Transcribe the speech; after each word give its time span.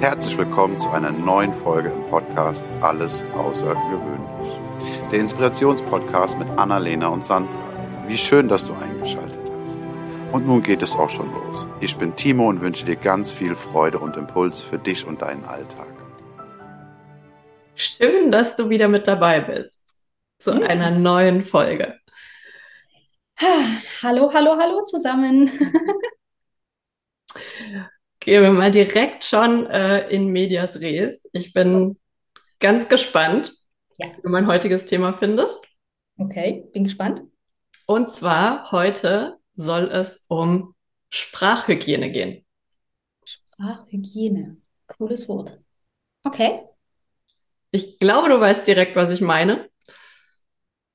Herzlich 0.00 0.36
willkommen 0.36 0.78
zu 0.78 0.90
einer 0.90 1.10
neuen 1.10 1.54
Folge 1.54 1.88
im 1.88 2.02
Podcast 2.10 2.62
Alles 2.82 3.24
Außergewöhnlich. 3.34 4.60
Der 5.10 5.20
Inspirationspodcast 5.20 6.38
mit 6.38 6.46
Annalena 6.58 7.08
und 7.08 7.24
Sandra. 7.24 7.50
Wie 8.06 8.18
schön, 8.18 8.46
dass 8.46 8.66
du 8.66 8.74
eingeschaltet 8.74 9.40
hast. 9.64 9.78
Und 10.32 10.46
nun 10.46 10.62
geht 10.62 10.82
es 10.82 10.94
auch 10.94 11.08
schon 11.08 11.32
los. 11.32 11.66
Ich 11.80 11.96
bin 11.96 12.14
Timo 12.14 12.50
und 12.50 12.60
wünsche 12.60 12.84
dir 12.84 12.96
ganz 12.96 13.32
viel 13.32 13.54
Freude 13.54 13.98
und 13.98 14.18
Impuls 14.18 14.60
für 14.60 14.78
dich 14.78 15.06
und 15.06 15.22
deinen 15.22 15.46
Alltag. 15.46 15.88
Schön, 17.74 18.30
dass 18.30 18.54
du 18.54 18.68
wieder 18.68 18.88
mit 18.88 19.08
dabei 19.08 19.40
bist 19.40 19.96
zu 20.38 20.60
ja. 20.60 20.66
einer 20.66 20.90
neuen 20.90 21.42
Folge. 21.42 21.98
Hallo, 24.02 24.30
hallo, 24.32 24.56
hallo 24.60 24.84
zusammen. 24.84 25.50
Gehen 28.26 28.42
wir 28.42 28.50
mal 28.50 28.72
direkt 28.72 29.22
schon 29.22 29.68
äh, 29.68 30.08
in 30.08 30.32
Medias 30.32 30.80
Res. 30.80 31.28
Ich 31.30 31.52
bin 31.52 31.96
ganz 32.58 32.88
gespannt, 32.88 33.54
ja. 33.98 34.08
wie 34.08 34.22
du 34.22 34.28
mein 34.30 34.48
heutiges 34.48 34.84
Thema 34.84 35.12
findest. 35.12 35.64
Okay, 36.18 36.68
bin 36.72 36.82
gespannt. 36.82 37.22
Und 37.86 38.10
zwar 38.10 38.72
heute 38.72 39.38
soll 39.54 39.84
es 39.84 40.24
um 40.26 40.74
Sprachhygiene 41.08 42.10
gehen. 42.10 42.44
Sprachhygiene, 43.24 44.56
cooles 44.88 45.28
Wort. 45.28 45.60
Okay. 46.24 46.64
Ich 47.70 48.00
glaube, 48.00 48.28
du 48.28 48.40
weißt 48.40 48.66
direkt, 48.66 48.96
was 48.96 49.12
ich 49.12 49.20
meine. 49.20 49.70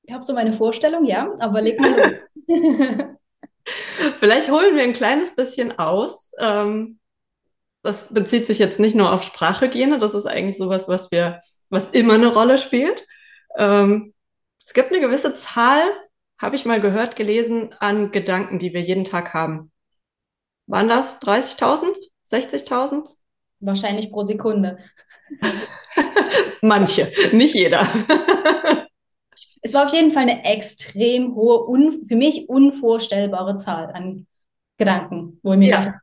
Ich 0.02 0.12
habe 0.12 0.22
so 0.22 0.34
meine 0.34 0.52
Vorstellung, 0.52 1.06
ja, 1.06 1.34
aber 1.38 1.62
leg 1.62 1.80
mal 1.80 1.98
los. 1.98 3.16
Vielleicht 4.18 4.50
holen 4.50 4.76
wir 4.76 4.82
ein 4.82 4.92
kleines 4.92 5.34
bisschen 5.34 5.78
aus, 5.78 6.32
ähm, 6.38 6.98
das 7.82 8.12
bezieht 8.12 8.46
sich 8.46 8.58
jetzt 8.58 8.78
nicht 8.78 8.94
nur 8.94 9.12
auf 9.12 9.24
Sprachhygiene, 9.24 9.98
das 9.98 10.14
ist 10.14 10.26
eigentlich 10.26 10.56
sowas, 10.56 10.88
was 10.88 11.10
wir, 11.10 11.40
was 11.68 11.90
immer 11.90 12.14
eine 12.14 12.28
Rolle 12.32 12.58
spielt. 12.58 13.06
Ähm, 13.56 14.14
es 14.64 14.72
gibt 14.72 14.90
eine 14.90 15.00
gewisse 15.00 15.34
Zahl, 15.34 15.82
habe 16.38 16.56
ich 16.56 16.64
mal 16.64 16.80
gehört, 16.80 17.16
gelesen, 17.16 17.74
an 17.80 18.12
Gedanken, 18.12 18.58
die 18.58 18.72
wir 18.72 18.80
jeden 18.80 19.04
Tag 19.04 19.34
haben. 19.34 19.72
Waren 20.66 20.88
das 20.88 21.20
30.000? 21.22 21.96
60.000? 22.26 23.08
Wahrscheinlich 23.60 24.10
pro 24.10 24.22
Sekunde. 24.22 24.78
Manche, 26.62 27.12
nicht 27.32 27.54
jeder. 27.54 27.86
es 29.62 29.74
war 29.74 29.86
auf 29.86 29.92
jeden 29.92 30.12
Fall 30.12 30.22
eine 30.22 30.44
extrem 30.44 31.34
hohe, 31.34 31.92
für 32.06 32.16
mich 32.16 32.48
unvorstellbare 32.48 33.56
Zahl 33.56 33.90
an 33.92 34.26
Gedanken, 34.78 35.38
wo 35.42 35.52
ich 35.52 35.58
mir 35.58 35.68
ja. 35.68 35.82
dachte, 35.82 36.00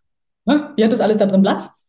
wie 0.76 0.84
hat 0.84 0.92
das 0.92 1.02
alles 1.02 1.18
da 1.18 1.26
drin 1.26 1.42
Platz? 1.42 1.86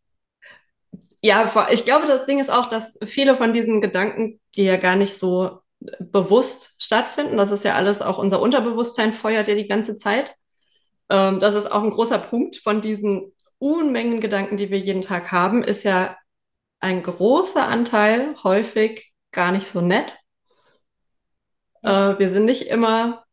Ja, 1.22 1.68
ich 1.70 1.84
glaube, 1.84 2.06
das 2.06 2.24
Ding 2.24 2.38
ist 2.38 2.50
auch, 2.50 2.66
dass 2.66 2.98
viele 3.04 3.36
von 3.36 3.52
diesen 3.52 3.80
Gedanken, 3.80 4.40
die 4.56 4.64
ja 4.64 4.76
gar 4.76 4.96
nicht 4.96 5.18
so 5.18 5.60
bewusst 5.98 6.74
stattfinden, 6.78 7.36
das 7.36 7.50
ist 7.50 7.64
ja 7.64 7.74
alles 7.74 8.02
auch 8.02 8.18
unser 8.18 8.40
Unterbewusstsein 8.40 9.12
feuert 9.12 9.48
ja 9.48 9.54
die 9.54 9.68
ganze 9.68 9.96
Zeit. 9.96 10.34
Ähm, 11.08 11.40
das 11.40 11.54
ist 11.54 11.70
auch 11.70 11.82
ein 11.82 11.90
großer 11.90 12.18
Punkt 12.18 12.56
von 12.56 12.80
diesen 12.80 13.32
Unmengen 13.58 14.20
Gedanken, 14.20 14.56
die 14.56 14.70
wir 14.70 14.78
jeden 14.78 15.02
Tag 15.02 15.32
haben, 15.32 15.62
ist 15.62 15.82
ja 15.82 16.16
ein 16.80 17.02
großer 17.02 17.66
Anteil 17.66 18.34
häufig 18.42 19.12
gar 19.32 19.52
nicht 19.52 19.66
so 19.66 19.82
nett. 19.82 20.12
Äh, 21.82 22.18
wir 22.18 22.30
sind 22.30 22.46
nicht 22.46 22.68
immer 22.68 23.24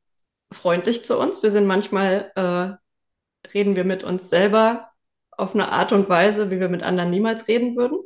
freundlich 0.52 1.06
zu 1.06 1.18
uns. 1.18 1.44
Wir 1.44 1.52
sind 1.52 1.66
manchmal, 1.66 2.32
äh, 2.36 3.50
reden 3.54 3.76
wir 3.76 3.86
mit 3.86 4.04
uns 4.04 4.30
selber 4.30 4.90
auf 5.38 5.54
eine 5.54 5.72
Art 5.72 5.92
und 5.92 6.10
Weise, 6.10 6.52
wie 6.52 6.60
wir 6.60 6.70
mit 6.70 6.84
anderen 6.84 7.12
niemals 7.12 7.48
reden 7.48 7.78
würden. 7.78 8.00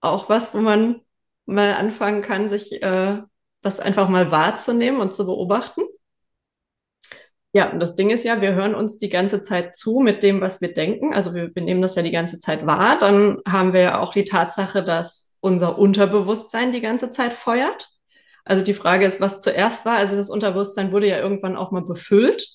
Auch 0.00 0.28
was, 0.28 0.54
wo 0.54 0.58
man 0.58 1.02
mal 1.46 1.74
anfangen 1.74 2.22
kann, 2.22 2.48
sich 2.48 2.82
äh, 2.82 3.22
das 3.62 3.80
einfach 3.80 4.08
mal 4.08 4.30
wahrzunehmen 4.30 5.00
und 5.00 5.12
zu 5.12 5.26
beobachten. 5.26 5.82
Ja, 7.52 7.70
und 7.70 7.80
das 7.80 7.96
Ding 7.96 8.10
ist 8.10 8.24
ja, 8.24 8.40
wir 8.42 8.54
hören 8.54 8.74
uns 8.74 8.98
die 8.98 9.08
ganze 9.08 9.40
Zeit 9.42 9.74
zu 9.74 10.00
mit 10.00 10.22
dem, 10.22 10.40
was 10.40 10.60
wir 10.60 10.72
denken. 10.74 11.14
Also 11.14 11.34
wir, 11.34 11.54
wir 11.54 11.62
nehmen 11.62 11.80
das 11.80 11.94
ja 11.94 12.02
die 12.02 12.10
ganze 12.10 12.38
Zeit 12.38 12.66
wahr. 12.66 12.98
Dann 12.98 13.40
haben 13.48 13.72
wir 13.72 13.80
ja 13.80 14.00
auch 14.00 14.12
die 14.12 14.24
Tatsache, 14.24 14.84
dass 14.84 15.36
unser 15.40 15.78
Unterbewusstsein 15.78 16.72
die 16.72 16.82
ganze 16.82 17.10
Zeit 17.10 17.32
feuert. 17.32 17.88
Also 18.44 18.64
die 18.64 18.74
Frage 18.74 19.06
ist, 19.06 19.20
was 19.20 19.40
zuerst 19.40 19.86
war. 19.86 19.96
Also 19.96 20.16
das 20.16 20.30
Unterbewusstsein 20.30 20.92
wurde 20.92 21.08
ja 21.08 21.18
irgendwann 21.18 21.56
auch 21.56 21.70
mal 21.70 21.82
befüllt 21.82 22.46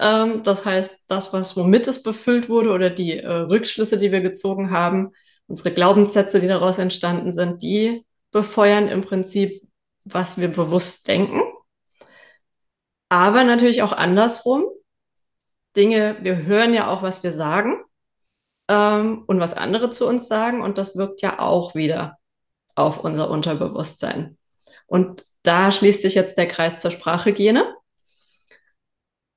ähm, 0.00 0.42
das 0.42 0.64
heißt, 0.64 1.04
das, 1.08 1.32
was 1.32 1.56
womit 1.56 1.86
es 1.86 2.02
befüllt 2.02 2.48
wurde 2.48 2.70
oder 2.70 2.88
die 2.90 3.18
äh, 3.18 3.28
Rückschlüsse, 3.28 3.98
die 3.98 4.10
wir 4.10 4.22
gezogen 4.22 4.70
haben, 4.70 5.12
unsere 5.46 5.72
Glaubenssätze, 5.72 6.40
die 6.40 6.48
daraus 6.48 6.78
entstanden 6.78 7.32
sind, 7.32 7.60
die 7.62 8.06
befeuern 8.30 8.88
im 8.88 9.02
Prinzip, 9.02 9.62
was 10.04 10.38
wir 10.38 10.48
bewusst 10.48 11.06
denken. 11.06 11.42
Aber 13.10 13.44
natürlich 13.44 13.82
auch 13.82 13.92
andersrum. 13.92 14.64
Dinge, 15.76 16.16
wir 16.22 16.44
hören 16.44 16.74
ja 16.74 16.88
auch, 16.88 17.02
was 17.02 17.22
wir 17.22 17.32
sagen 17.32 17.84
ähm, 18.68 19.24
und 19.26 19.38
was 19.38 19.54
andere 19.54 19.90
zu 19.90 20.06
uns 20.06 20.26
sagen 20.26 20.62
und 20.62 20.78
das 20.78 20.96
wirkt 20.96 21.22
ja 21.22 21.38
auch 21.38 21.74
wieder 21.74 22.18
auf 22.74 23.04
unser 23.04 23.30
Unterbewusstsein. 23.30 24.38
Und 24.86 25.24
da 25.42 25.70
schließt 25.70 26.02
sich 26.02 26.14
jetzt 26.14 26.38
der 26.38 26.48
Kreis 26.48 26.78
zur 26.78 26.90
Sprachhygiene 26.90 27.74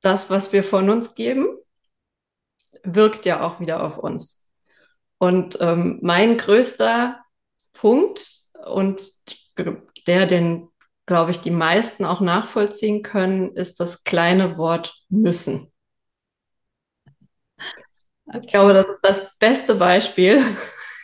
das, 0.04 0.30
was 0.30 0.54
wir 0.54 0.64
von 0.64 0.90
uns 0.90 1.16
geben, 1.16 1.58
wirkt 2.84 3.26
ja 3.26 3.42
auch 3.42 3.60
wieder 3.60 3.84
auf 3.84 3.98
uns. 3.98 4.48
Und 5.18 5.58
ähm, 5.62 6.00
mein 6.02 6.38
größter 6.38 7.20
Punkt 7.74 8.28
und 8.66 9.02
der, 10.08 10.26
den, 10.26 10.70
glaube 11.06 11.32
ich, 11.32 11.40
die 11.40 11.52
meisten 11.52 12.06
auch 12.06 12.22
nachvollziehen 12.22 13.04
können, 13.04 13.56
ist 13.56 13.80
das 13.80 14.04
kleine 14.04 14.58
Wort 14.58 14.94
müssen. 15.10 15.72
Okay. 18.26 18.40
Ich 18.42 18.48
glaube, 18.48 18.74
das 18.74 18.90
ist 18.90 19.02
das 19.02 19.38
beste 19.38 19.76
Beispiel 19.76 20.42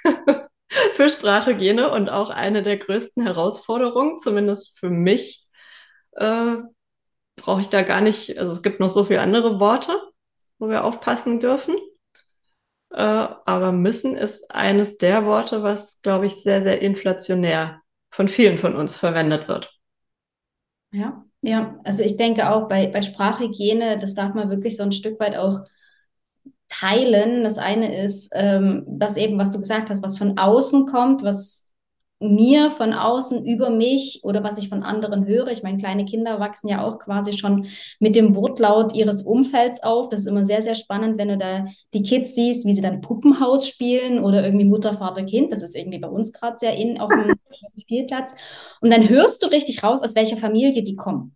für 0.96 1.10
Sprachhygiene 1.10 1.92
und 1.92 2.10
auch 2.10 2.30
eine 2.30 2.64
der 2.64 2.78
größten 2.78 3.24
Herausforderungen, 3.24 4.20
zumindest 4.20 4.78
für 4.80 4.90
mich, 4.90 5.48
äh, 6.14 6.56
brauche 7.42 7.62
ich 7.62 7.70
da 7.70 7.82
gar 7.82 8.02
nicht, 8.02 8.38
also 8.38 8.52
es 8.52 8.62
gibt 8.62 8.80
noch 8.80 8.90
so 8.90 9.04
viele 9.04 9.22
andere 9.22 9.60
Worte, 9.60 9.92
wo 10.58 10.70
wir 10.70 10.84
aufpassen 10.84 11.40
dürfen. 11.40 11.76
Äh, 12.92 12.98
aber 12.98 13.72
müssen 13.72 14.16
ist 14.16 14.52
eines 14.52 14.98
der 14.98 15.26
Worte, 15.26 15.64
was, 15.64 16.02
glaube 16.02 16.26
ich, 16.26 16.42
sehr, 16.42 16.64
sehr 16.64 16.82
inflationär 16.82 17.82
von 18.10 18.28
vielen 18.28 18.58
von 18.58 18.76
uns 18.76 18.98
verwendet 18.98 19.48
wird. 19.48 19.72
Ja, 20.92 21.24
ja, 21.42 21.80
also 21.84 22.04
ich 22.04 22.18
denke 22.18 22.50
auch 22.50 22.68
bei, 22.68 22.88
bei 22.88 23.02
Sprachhygiene, 23.02 24.00
das 24.00 24.16
darf 24.16 24.34
man 24.34 24.50
wirklich 24.50 24.76
so 24.76 24.84
ein 24.84 24.92
Stück 24.92 25.20
weit 25.20 25.36
auch 25.36 25.62
teilen. 26.68 27.44
Das 27.44 27.58
eine 27.58 28.04
ist, 28.04 28.32
ähm, 28.34 28.86
das 28.88 29.18
eben, 29.18 29.38
was 29.38 29.52
du 29.52 29.60
gesagt 29.60 29.90
hast, 29.90 30.04
was 30.04 30.18
von 30.18 30.38
außen 30.38 30.88
kommt, 30.88 31.24
was 31.24 31.69
mir 32.19 32.69
von 32.69 32.94
außen 32.94 33.46
über 33.46 33.69
mich 33.69 34.22
oder 34.24 34.44
was 34.44 34.57
ich 34.57 34.69
von 34.69 34.84
anderen 34.84 35.25
höre. 35.25 35.47
Ich 35.47 35.63
meine, 35.63 35.78
kleine 35.78 36.06
Kinder 36.06 36.40
wachsen 36.40 36.68
ja 36.68 36.84
auch 36.84 37.00
quasi 37.00 37.34
schon 37.34 37.68
mit 38.00 38.16
dem 38.16 38.35
Wortlaut 38.35 38.94
ihres 38.94 39.24
Umfelds 39.24 39.81
auf. 39.84 40.09
Das 40.09 40.22
ist 40.22 40.25
immer 40.25 40.46
sehr, 40.46 40.62
sehr 40.62 40.75
spannend, 40.75 41.18
wenn 41.18 41.30
du 41.30 41.38
da 41.38 41.68
die 41.94 42.03
Kids 42.03 42.35
siehst, 42.35 42.66
wie 42.66 42.74
sie 42.74 42.81
dann 42.81 43.02
Puppenhaus 43.02 43.68
spielen 43.68 44.19
oder 44.19 44.44
irgendwie 44.44 44.66
Mutter, 44.66 44.94
Vater, 44.94 45.24
Kind. 45.24 45.52
Das 45.52 45.62
ist 45.62 45.75
irgendwie 45.75 46.00
bei 46.00 46.09
uns 46.09 46.34
gerade 46.34 46.57
sehr 46.59 46.75
in 46.75 47.00
auf 47.00 47.09
dem 47.09 47.34
Spielplatz. 47.80 48.36
Und 48.81 48.91
dann 48.91 49.07
hörst 49.07 49.41
du 49.41 49.47
richtig 49.47 49.84
raus, 49.84 50.01
aus 50.03 50.16
welcher 50.16 50.38
Familie 50.38 50.84
die 50.84 50.96
kommen. 50.96 51.36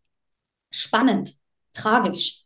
Spannend, 0.71 1.38
tragisch, 1.73 2.43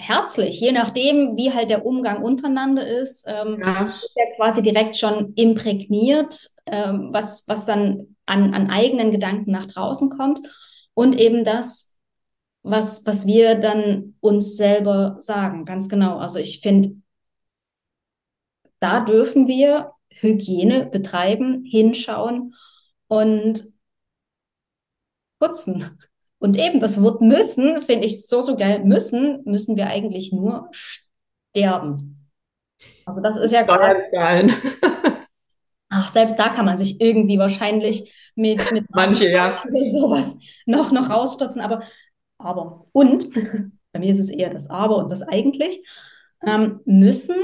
herzlich, 0.00 0.60
je 0.60 0.72
nachdem, 0.72 1.36
wie 1.36 1.52
halt 1.52 1.70
der 1.70 1.84
Umgang 1.84 2.22
untereinander 2.22 2.86
ist, 2.86 3.24
ähm, 3.26 3.58
ja. 3.60 3.90
ist 3.90 4.16
ja 4.16 4.36
quasi 4.36 4.62
direkt 4.62 4.96
schon 4.96 5.34
imprägniert, 5.34 6.48
ähm, 6.66 7.10
was, 7.12 7.46
was 7.46 7.66
dann 7.66 8.16
an, 8.26 8.54
an 8.54 8.70
eigenen 8.70 9.10
Gedanken 9.10 9.50
nach 9.50 9.66
draußen 9.66 10.10
kommt 10.10 10.40
und 10.94 11.18
eben 11.18 11.44
das, 11.44 11.96
was, 12.62 13.06
was 13.06 13.26
wir 13.26 13.56
dann 13.56 14.16
uns 14.20 14.56
selber 14.56 15.16
sagen, 15.20 15.64
ganz 15.64 15.88
genau. 15.88 16.18
Also 16.18 16.38
ich 16.38 16.60
finde, 16.60 16.96
da 18.80 19.00
dürfen 19.00 19.46
wir 19.46 19.92
Hygiene 20.10 20.86
betreiben, 20.86 21.64
hinschauen 21.64 22.54
und 23.08 23.72
putzen. 25.38 25.98
Und 26.40 26.58
eben 26.58 26.80
das 26.80 27.00
Wort 27.02 27.20
müssen 27.20 27.82
finde 27.82 28.06
ich 28.06 28.26
so, 28.26 28.40
so 28.42 28.56
geil. 28.56 28.82
Müssen, 28.82 29.42
müssen 29.44 29.76
wir 29.76 29.86
eigentlich 29.86 30.32
nur 30.32 30.70
sterben. 30.72 32.28
Also 33.04 33.20
das 33.20 33.36
ist 33.36 33.52
ja 33.52 33.62
Steuern 33.62 34.52
Ach, 35.90 36.10
selbst 36.10 36.38
da 36.38 36.48
kann 36.48 36.64
man 36.64 36.78
sich 36.78 37.00
irgendwie 37.00 37.38
wahrscheinlich 37.38 38.10
mit, 38.34 38.72
mit 38.72 38.86
manche 38.94 39.28
ja 39.28 39.62
sowas 39.92 40.38
noch 40.64 40.92
noch 40.92 41.10
rausstürzen. 41.10 41.60
Aber 41.60 41.82
aber 42.38 42.86
und 42.92 43.30
bei 43.92 43.98
mir 43.98 44.10
ist 44.10 44.18
es 44.20 44.30
eher 44.30 44.50
das 44.50 44.70
Aber 44.70 44.96
und 44.96 45.10
das 45.10 45.22
eigentlich 45.22 45.84
ähm, 46.46 46.80
müssen 46.86 47.36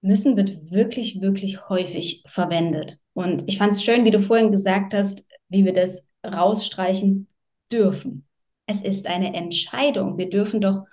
müssen 0.00 0.36
wird 0.36 0.70
wirklich, 0.70 1.20
wirklich 1.20 1.68
häufig 1.68 2.22
verwendet. 2.26 2.98
Und 3.14 3.42
ich 3.48 3.58
fand 3.58 3.74
es 3.74 3.82
schön, 3.82 4.04
wie 4.04 4.12
du 4.12 4.20
vorhin 4.20 4.52
gesagt 4.52 4.94
hast, 4.94 5.28
wie 5.48 5.64
wir 5.64 5.72
das 5.72 6.07
rausstreichen 6.24 7.28
dürfen. 7.70 8.26
Es 8.66 8.82
ist 8.82 9.06
eine 9.06 9.34
Entscheidung. 9.34 10.18
Wir 10.18 10.28
dürfen 10.30 10.60
doch 10.60 10.86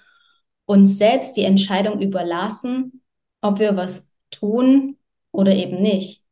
uns 0.66 0.98
selbst 0.98 1.36
die 1.38 1.44
Entscheidung 1.44 2.02
überlassen, 2.02 3.04
ob 3.42 3.60
wir 3.60 3.76
was 3.76 4.14
tun 4.32 4.98
oder 5.32 5.54
eben 5.54 5.82
nicht. 5.82 6.24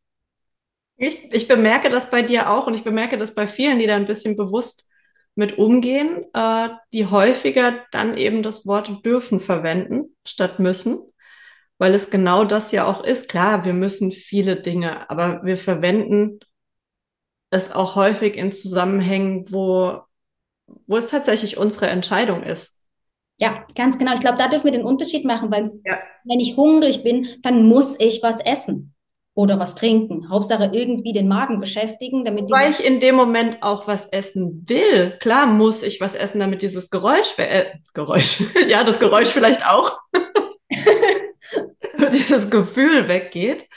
Ich, 0.95 1.31
ich 1.33 1.47
bemerke 1.47 1.89
das 1.89 2.11
bei 2.11 2.21
dir 2.21 2.49
auch 2.49 2.67
und 2.67 2.75
ich 2.75 2.83
bemerke 2.83 3.17
das 3.17 3.35
bei 3.35 3.47
vielen, 3.47 3.79
die 3.79 3.87
da 3.87 3.95
ein 3.95 4.05
bisschen 4.05 4.37
bewusst 4.37 4.89
mit 5.35 5.57
umgehen, 5.57 6.25
äh, 6.33 6.69
die 6.91 7.07
häufiger 7.07 7.73
dann 7.91 8.15
eben 8.15 8.43
das 8.43 8.67
Wort 8.67 9.03
dürfen 9.05 9.39
verwenden 9.39 10.15
statt 10.25 10.59
müssen, 10.59 10.99
weil 11.77 11.93
es 11.93 12.11
genau 12.11 12.45
das 12.45 12.71
ja 12.71 12.85
auch 12.85 13.03
ist. 13.03 13.29
Klar, 13.29 13.65
wir 13.65 13.73
müssen 13.73 14.11
viele 14.11 14.61
Dinge, 14.61 15.09
aber 15.09 15.43
wir 15.43 15.57
verwenden 15.57 16.39
es 17.53 17.71
auch 17.71 17.95
häufig 17.95 18.35
in 18.35 18.51
Zusammenhängen, 18.51 19.45
wo, 19.49 19.99
wo 20.87 20.97
es 20.97 21.09
tatsächlich 21.09 21.57
unsere 21.57 21.87
Entscheidung 21.87 22.43
ist. 22.43 22.85
Ja, 23.37 23.65
ganz 23.75 23.97
genau. 23.97 24.13
Ich 24.13 24.21
glaube, 24.21 24.37
da 24.37 24.47
dürfen 24.47 24.65
wir 24.65 24.71
den 24.71 24.85
Unterschied 24.85 25.23
machen, 25.23 25.51
weil 25.51 25.71
ja. 25.85 25.99
wenn 26.23 26.39
ich 26.39 26.57
hungrig 26.57 27.03
bin, 27.03 27.27
dann 27.41 27.65
muss 27.65 27.99
ich 27.99 28.23
was 28.23 28.39
essen 28.39 28.93
oder 29.35 29.59
was 29.59 29.75
trinken. 29.75 30.29
Hauptsache 30.29 30.71
irgendwie 30.73 31.13
den 31.13 31.27
Magen 31.27 31.59
beschäftigen, 31.59 32.25
damit 32.25 32.49
Weil 32.49 32.71
ich 32.71 32.83
in 32.83 32.99
dem 32.99 33.15
Moment 33.15 33.61
auch 33.61 33.87
was 33.87 34.07
essen 34.07 34.63
will. 34.67 35.17
Klar 35.19 35.45
muss 35.45 35.83
ich 35.83 36.01
was 36.01 36.15
essen, 36.15 36.39
damit 36.39 36.61
dieses 36.61 36.89
Geräusch, 36.89 37.37
äh, 37.37 37.65
Geräusch, 37.93 38.43
ja, 38.67 38.83
das 38.83 38.99
Geräusch 38.99 39.29
vielleicht 39.29 39.67
auch, 39.67 39.99
dieses 42.13 42.49
Gefühl 42.49 43.07
weggeht. 43.07 43.67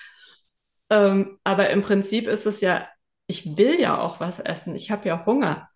Ähm, 0.89 1.39
aber 1.45 1.71
im 1.71 1.83
Prinzip 1.83 2.29
ist 2.29 2.47
es 2.47 2.61
ja, 2.61 2.87
ich 3.27 3.57
will 3.57 3.81
ja 3.81 4.01
auch 4.01 4.21
was 4.21 4.41
essen. 4.41 4.75
Ich 4.75 4.91
habe 4.91 5.09
ja 5.09 5.27
Hunger. 5.27 5.69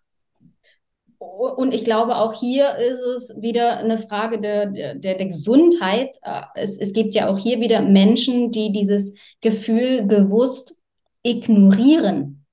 Und 1.17 1.71
ich 1.73 1.83
glaube, 1.83 2.15
auch 2.15 2.33
hier 2.33 2.77
ist 2.77 3.01
es 3.01 3.41
wieder 3.41 3.77
eine 3.77 3.99
Frage 3.99 4.39
der, 4.39 4.65
der, 4.65 4.95
der 4.95 5.25
Gesundheit. 5.25 6.15
Äh, 6.23 6.41
es, 6.55 6.77
es 6.79 6.93
gibt 6.93 7.13
ja 7.13 7.29
auch 7.29 7.37
hier 7.37 7.59
wieder 7.59 7.81
Menschen, 7.81 8.51
die 8.51 8.71
dieses 8.71 9.15
Gefühl 9.39 10.03
bewusst 10.03 10.81
ignorieren 11.23 12.45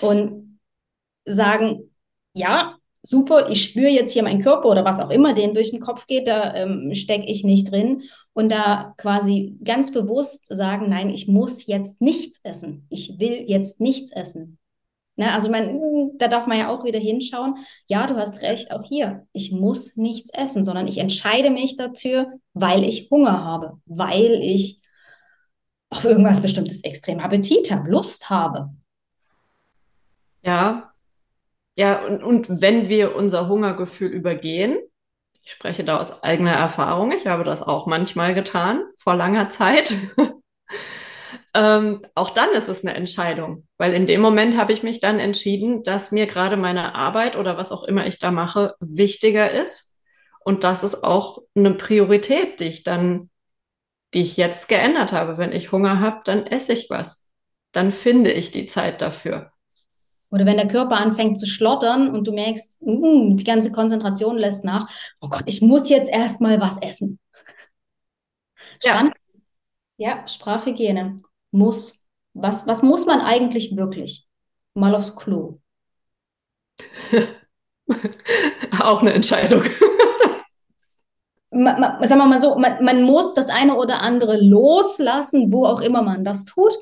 und 0.00 0.58
sagen, 1.24 1.94
ja, 2.34 2.79
super, 3.02 3.48
ich 3.50 3.64
spüre 3.64 3.90
jetzt 3.90 4.12
hier 4.12 4.22
meinen 4.22 4.42
Körper 4.42 4.68
oder 4.68 4.84
was 4.84 5.00
auch 5.00 5.10
immer 5.10 5.32
den 5.32 5.54
durch 5.54 5.70
den 5.70 5.80
Kopf 5.80 6.06
geht, 6.06 6.28
da 6.28 6.54
ähm, 6.54 6.94
stecke 6.94 7.26
ich 7.26 7.44
nicht 7.44 7.70
drin. 7.70 8.02
Und 8.32 8.50
da 8.50 8.94
quasi 8.96 9.58
ganz 9.64 9.92
bewusst 9.92 10.46
sagen, 10.46 10.88
nein, 10.88 11.10
ich 11.10 11.26
muss 11.26 11.66
jetzt 11.66 12.00
nichts 12.00 12.40
essen. 12.44 12.86
Ich 12.88 13.18
will 13.18 13.44
jetzt 13.46 13.80
nichts 13.80 14.12
essen. 14.12 14.58
Ne? 15.16 15.32
Also 15.32 15.50
man, 15.50 16.16
da 16.16 16.28
darf 16.28 16.46
man 16.46 16.58
ja 16.58 16.68
auch 16.68 16.84
wieder 16.84 16.98
hinschauen. 16.98 17.56
Ja, 17.88 18.06
du 18.06 18.16
hast 18.16 18.40
recht, 18.42 18.72
auch 18.72 18.84
hier. 18.84 19.26
Ich 19.32 19.52
muss 19.52 19.96
nichts 19.96 20.30
essen, 20.32 20.64
sondern 20.64 20.86
ich 20.86 20.98
entscheide 20.98 21.50
mich 21.50 21.76
dafür, 21.76 22.32
weil 22.54 22.84
ich 22.84 23.10
Hunger 23.10 23.44
habe, 23.44 23.80
weil 23.84 24.40
ich 24.42 24.80
auf 25.90 26.04
irgendwas 26.04 26.40
bestimmtes 26.40 26.84
extrem 26.84 27.18
Appetit 27.18 27.70
habe, 27.70 27.90
Lust 27.90 28.30
habe. 28.30 28.70
Ja, 30.42 30.89
ja, 31.80 32.04
und, 32.04 32.22
und 32.22 32.60
wenn 32.60 32.90
wir 32.90 33.16
unser 33.16 33.48
Hungergefühl 33.48 34.10
übergehen, 34.10 34.78
ich 35.42 35.52
spreche 35.52 35.82
da 35.82 35.98
aus 35.98 36.22
eigener 36.22 36.52
Erfahrung, 36.52 37.10
ich 37.10 37.26
habe 37.26 37.42
das 37.42 37.62
auch 37.62 37.86
manchmal 37.86 38.34
getan, 38.34 38.82
vor 38.98 39.14
langer 39.14 39.48
Zeit, 39.48 39.94
ähm, 41.54 42.02
auch 42.14 42.30
dann 42.34 42.50
ist 42.50 42.68
es 42.68 42.84
eine 42.84 42.92
Entscheidung, 42.94 43.66
weil 43.78 43.94
in 43.94 44.06
dem 44.06 44.20
Moment 44.20 44.58
habe 44.58 44.74
ich 44.74 44.82
mich 44.82 45.00
dann 45.00 45.18
entschieden, 45.18 45.82
dass 45.82 46.12
mir 46.12 46.26
gerade 46.26 46.58
meine 46.58 46.94
Arbeit 46.94 47.38
oder 47.38 47.56
was 47.56 47.72
auch 47.72 47.84
immer 47.84 48.06
ich 48.06 48.18
da 48.18 48.30
mache 48.30 48.74
wichtiger 48.80 49.50
ist 49.50 50.02
und 50.44 50.64
das 50.64 50.84
ist 50.84 51.02
auch 51.02 51.38
eine 51.54 51.72
Priorität, 51.72 52.60
die 52.60 52.64
ich 52.64 52.82
dann, 52.82 53.30
die 54.12 54.20
ich 54.20 54.36
jetzt 54.36 54.68
geändert 54.68 55.12
habe. 55.12 55.38
Wenn 55.38 55.52
ich 55.52 55.72
Hunger 55.72 55.98
habe, 56.00 56.20
dann 56.26 56.46
esse 56.46 56.74
ich 56.74 56.90
was, 56.90 57.26
dann 57.72 57.90
finde 57.90 58.32
ich 58.32 58.50
die 58.50 58.66
Zeit 58.66 59.00
dafür. 59.00 59.50
Oder 60.30 60.46
wenn 60.46 60.56
der 60.56 60.68
Körper 60.68 60.96
anfängt 60.96 61.38
zu 61.38 61.46
schlottern 61.46 62.14
und 62.14 62.26
du 62.26 62.32
merkst, 62.32 62.80
mm, 62.82 63.36
die 63.36 63.44
ganze 63.44 63.72
Konzentration 63.72 64.38
lässt 64.38 64.64
nach, 64.64 64.88
oh 65.20 65.28
Gott, 65.28 65.42
ich 65.46 65.60
muss 65.60 65.88
jetzt 65.88 66.10
erstmal 66.10 66.60
was 66.60 66.80
essen. 66.80 67.18
Spannend. 68.82 69.14
Ja. 69.96 70.16
ja, 70.16 70.28
Sprachhygiene 70.28 71.20
muss. 71.50 72.08
Was, 72.32 72.66
was 72.66 72.82
muss 72.82 73.06
man 73.06 73.20
eigentlich 73.20 73.76
wirklich? 73.76 74.26
Mal 74.74 74.94
aufs 74.94 75.16
Klo. 75.16 75.58
Auch 78.80 79.00
eine 79.02 79.12
Entscheidung. 79.12 79.64
man, 81.50 81.80
man, 81.80 82.08
sagen 82.08 82.20
wir 82.20 82.26
mal 82.26 82.40
so, 82.40 82.56
man, 82.56 82.84
man 82.84 83.02
muss 83.02 83.34
das 83.34 83.48
eine 83.48 83.76
oder 83.76 84.00
andere 84.00 84.40
loslassen, 84.40 85.52
wo 85.52 85.66
auch 85.66 85.80
immer 85.80 86.02
man 86.02 86.24
das 86.24 86.44
tut, 86.44 86.72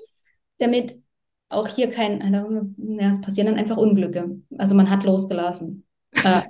damit 0.58 1.02
auch 1.48 1.68
hier 1.68 1.90
kein, 1.90 2.74
ja, 2.76 3.08
es 3.08 3.20
passieren 3.20 3.46
dann 3.46 3.58
einfach 3.58 3.76
Unglücke. 3.76 4.40
Also 4.58 4.74
man 4.74 4.90
hat 4.90 5.04
losgelassen. 5.04 5.84
Äh, 6.24 6.40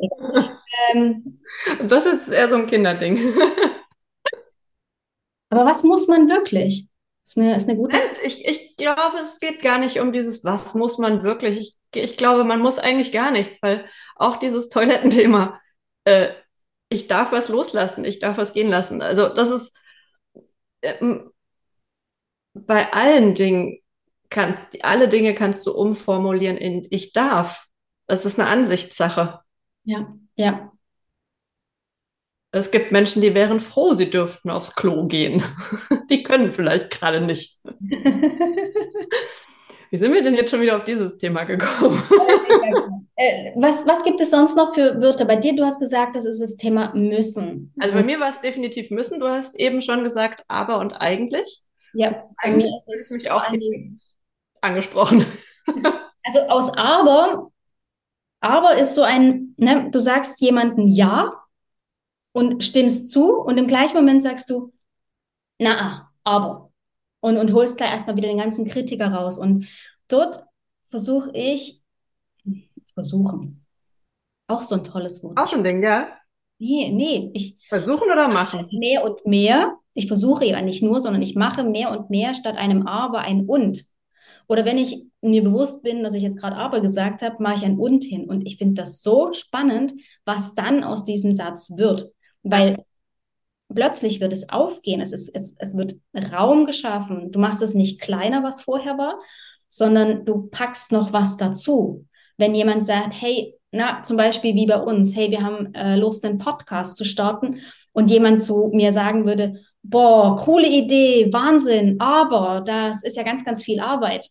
ähm, 0.94 1.40
das 1.88 2.06
ist 2.06 2.28
eher 2.28 2.48
so 2.48 2.54
ein 2.54 2.68
Kinderding. 2.68 3.18
aber 5.50 5.66
was 5.66 5.82
muss 5.82 6.06
man 6.06 6.28
wirklich? 6.28 6.88
Ist 7.24 7.36
eine, 7.36 7.56
ist 7.56 7.68
eine 7.68 7.76
gute. 7.76 7.98
Ich, 8.24 8.46
ich 8.46 8.76
glaube, 8.76 9.18
es 9.20 9.38
geht 9.38 9.60
gar 9.60 9.78
nicht 9.78 10.00
um 10.00 10.12
dieses, 10.12 10.44
was 10.44 10.74
muss 10.74 10.96
man 10.98 11.22
wirklich. 11.22 11.58
Ich, 11.58 12.02
ich 12.02 12.16
glaube, 12.16 12.44
man 12.44 12.60
muss 12.60 12.78
eigentlich 12.78 13.12
gar 13.12 13.30
nichts, 13.30 13.60
weil 13.62 13.84
auch 14.16 14.36
dieses 14.36 14.68
Toilettenthema, 14.68 15.60
äh, 16.04 16.28
ich 16.88 17.08
darf 17.08 17.32
was 17.32 17.48
loslassen, 17.48 18.04
ich 18.04 18.18
darf 18.20 18.38
was 18.38 18.54
gehen 18.54 18.68
lassen. 18.68 19.02
Also 19.02 19.28
das 19.28 19.50
ist 19.50 19.76
äh, 20.82 20.94
bei 22.54 22.92
allen 22.92 23.34
Dingen 23.34 23.78
kannst, 24.30 24.60
alle 24.82 25.08
Dinge 25.08 25.34
kannst 25.34 25.66
du 25.66 25.72
umformulieren 25.72 26.56
in 26.56 26.86
ich 26.90 27.12
darf. 27.12 27.66
Das 28.06 28.24
ist 28.24 28.38
eine 28.38 28.48
Ansichtssache. 28.48 29.40
Ja, 29.84 30.14
ja. 30.36 30.72
Es 32.50 32.70
gibt 32.70 32.92
Menschen, 32.92 33.20
die 33.20 33.34
wären 33.34 33.60
froh, 33.60 33.92
sie 33.92 34.08
dürften 34.08 34.48
aufs 34.48 34.74
Klo 34.74 35.06
gehen. 35.06 35.42
Die 36.08 36.22
können 36.22 36.52
vielleicht 36.52 36.90
gerade 36.90 37.20
nicht. 37.20 37.60
Wie 39.90 39.96
sind 39.96 40.12
wir 40.12 40.22
denn 40.22 40.34
jetzt 40.34 40.50
schon 40.50 40.62
wieder 40.62 40.76
auf 40.76 40.84
dieses 40.84 41.16
Thema 41.18 41.44
gekommen? 41.44 42.02
Äh, 43.20 43.50
was, 43.56 43.84
was 43.84 44.04
gibt 44.04 44.20
es 44.20 44.30
sonst 44.30 44.56
noch 44.56 44.74
für 44.76 45.00
Wörter? 45.02 45.24
Bei 45.24 45.34
dir, 45.34 45.56
du 45.56 45.64
hast 45.64 45.80
gesagt, 45.80 46.14
das 46.14 46.24
ist 46.24 46.40
das 46.40 46.56
Thema 46.56 46.94
müssen. 46.94 47.74
Also 47.80 47.92
bei 47.92 48.04
mir 48.04 48.20
war 48.20 48.30
es 48.30 48.40
definitiv 48.40 48.92
müssen. 48.92 49.18
Du 49.18 49.26
hast 49.26 49.58
eben 49.58 49.82
schon 49.82 50.04
gesagt, 50.04 50.44
aber 50.46 50.78
und 50.78 50.92
eigentlich. 50.92 51.58
Ja, 51.94 52.28
bei 52.40 52.52
mir 52.52 52.68
ist 52.68 52.86
es 52.86 53.10
mich 53.10 53.28
auch 53.32 53.42
angesprochen. 54.62 55.24
Also 56.24 56.40
aus 56.48 56.76
aber, 56.76 57.50
aber 58.40 58.76
ist 58.76 58.94
so 58.94 59.02
ein, 59.02 59.54
ne, 59.56 59.90
du 59.90 59.98
sagst 59.98 60.40
jemanden 60.40 60.86
ja 60.86 61.32
und 62.32 62.62
stimmst 62.62 63.10
zu 63.10 63.34
und 63.34 63.58
im 63.58 63.66
gleichen 63.66 63.96
Moment 63.96 64.22
sagst 64.22 64.50
du, 64.50 64.72
na, 65.58 66.12
aber. 66.24 66.70
Und, 67.20 67.36
und 67.36 67.52
holst 67.52 67.78
gleich 67.78 67.90
erstmal 67.90 68.16
wieder 68.16 68.28
den 68.28 68.38
ganzen 68.38 68.66
Kritiker 68.68 69.12
raus. 69.12 69.38
Und 69.38 69.66
dort 70.06 70.44
versuche 70.84 71.32
ich, 71.34 71.82
versuchen. 72.94 73.64
Auch 74.46 74.62
so 74.62 74.76
ein 74.76 74.84
tolles 74.84 75.22
Wort. 75.22 75.36
Auch 75.38 75.46
so 75.46 75.56
ein 75.56 75.64
Ding, 75.64 75.82
ja. 75.82 76.08
Nee, 76.58 76.90
nee. 76.90 77.30
Ich, 77.34 77.58
versuchen 77.68 78.10
oder 78.10 78.28
machen? 78.28 78.66
Mehr 78.72 79.04
und 79.04 79.26
mehr. 79.26 79.76
Ich 79.94 80.06
versuche 80.06 80.44
ja 80.44 80.62
nicht 80.62 80.82
nur, 80.82 81.00
sondern 81.00 81.22
ich 81.22 81.34
mache 81.34 81.64
mehr 81.64 81.90
und 81.90 82.08
mehr 82.10 82.34
statt 82.34 82.56
einem 82.56 82.86
aber 82.86 83.20
ein 83.20 83.46
und. 83.46 83.84
Oder 84.48 84.64
wenn 84.64 84.78
ich 84.78 85.04
mir 85.20 85.44
bewusst 85.44 85.82
bin, 85.82 86.02
dass 86.02 86.14
ich 86.14 86.22
jetzt 86.22 86.38
gerade 86.38 86.56
aber 86.56 86.80
gesagt 86.80 87.22
habe, 87.22 87.42
mache 87.42 87.56
ich 87.56 87.64
ein 87.64 87.78
und 87.78 88.02
hin. 88.02 88.28
Und 88.28 88.46
ich 88.46 88.56
finde 88.56 88.74
das 88.74 89.02
so 89.02 89.30
spannend, 89.32 89.92
was 90.24 90.54
dann 90.54 90.82
aus 90.82 91.04
diesem 91.04 91.34
Satz 91.34 91.76
wird. 91.76 92.10
Weil 92.42 92.84
plötzlich 93.72 94.20
wird 94.20 94.32
es 94.32 94.48
aufgehen, 94.48 95.02
es, 95.02 95.12
ist, 95.12 95.28
es, 95.34 95.56
es 95.58 95.76
wird 95.76 95.96
Raum 96.32 96.64
geschaffen. 96.64 97.30
Du 97.30 97.38
machst 97.38 97.62
es 97.62 97.74
nicht 97.74 98.00
kleiner, 98.00 98.42
was 98.42 98.62
vorher 98.62 98.96
war, 98.96 99.18
sondern 99.68 100.24
du 100.24 100.48
packst 100.48 100.92
noch 100.92 101.12
was 101.12 101.36
dazu. 101.36 102.06
Wenn 102.38 102.54
jemand 102.54 102.84
sagt, 102.84 103.20
hey, 103.20 103.54
na, 103.70 104.02
zum 104.02 104.16
Beispiel 104.16 104.54
wie 104.54 104.66
bei 104.66 104.80
uns, 104.80 105.14
hey, 105.14 105.30
wir 105.30 105.42
haben 105.42 105.74
äh, 105.74 105.96
Lust, 105.96 106.24
einen 106.24 106.38
Podcast 106.38 106.96
zu 106.96 107.04
starten 107.04 107.60
und 107.92 108.08
jemand 108.10 108.42
zu 108.42 108.70
mir 108.72 108.92
sagen 108.94 109.26
würde, 109.26 109.60
boah, 109.82 110.36
coole 110.36 110.68
Idee, 110.68 111.30
Wahnsinn, 111.32 112.00
aber 112.00 112.62
das 112.64 113.02
ist 113.04 113.16
ja 113.16 113.22
ganz, 113.24 113.44
ganz 113.44 113.62
viel 113.62 113.80
Arbeit. 113.80 114.30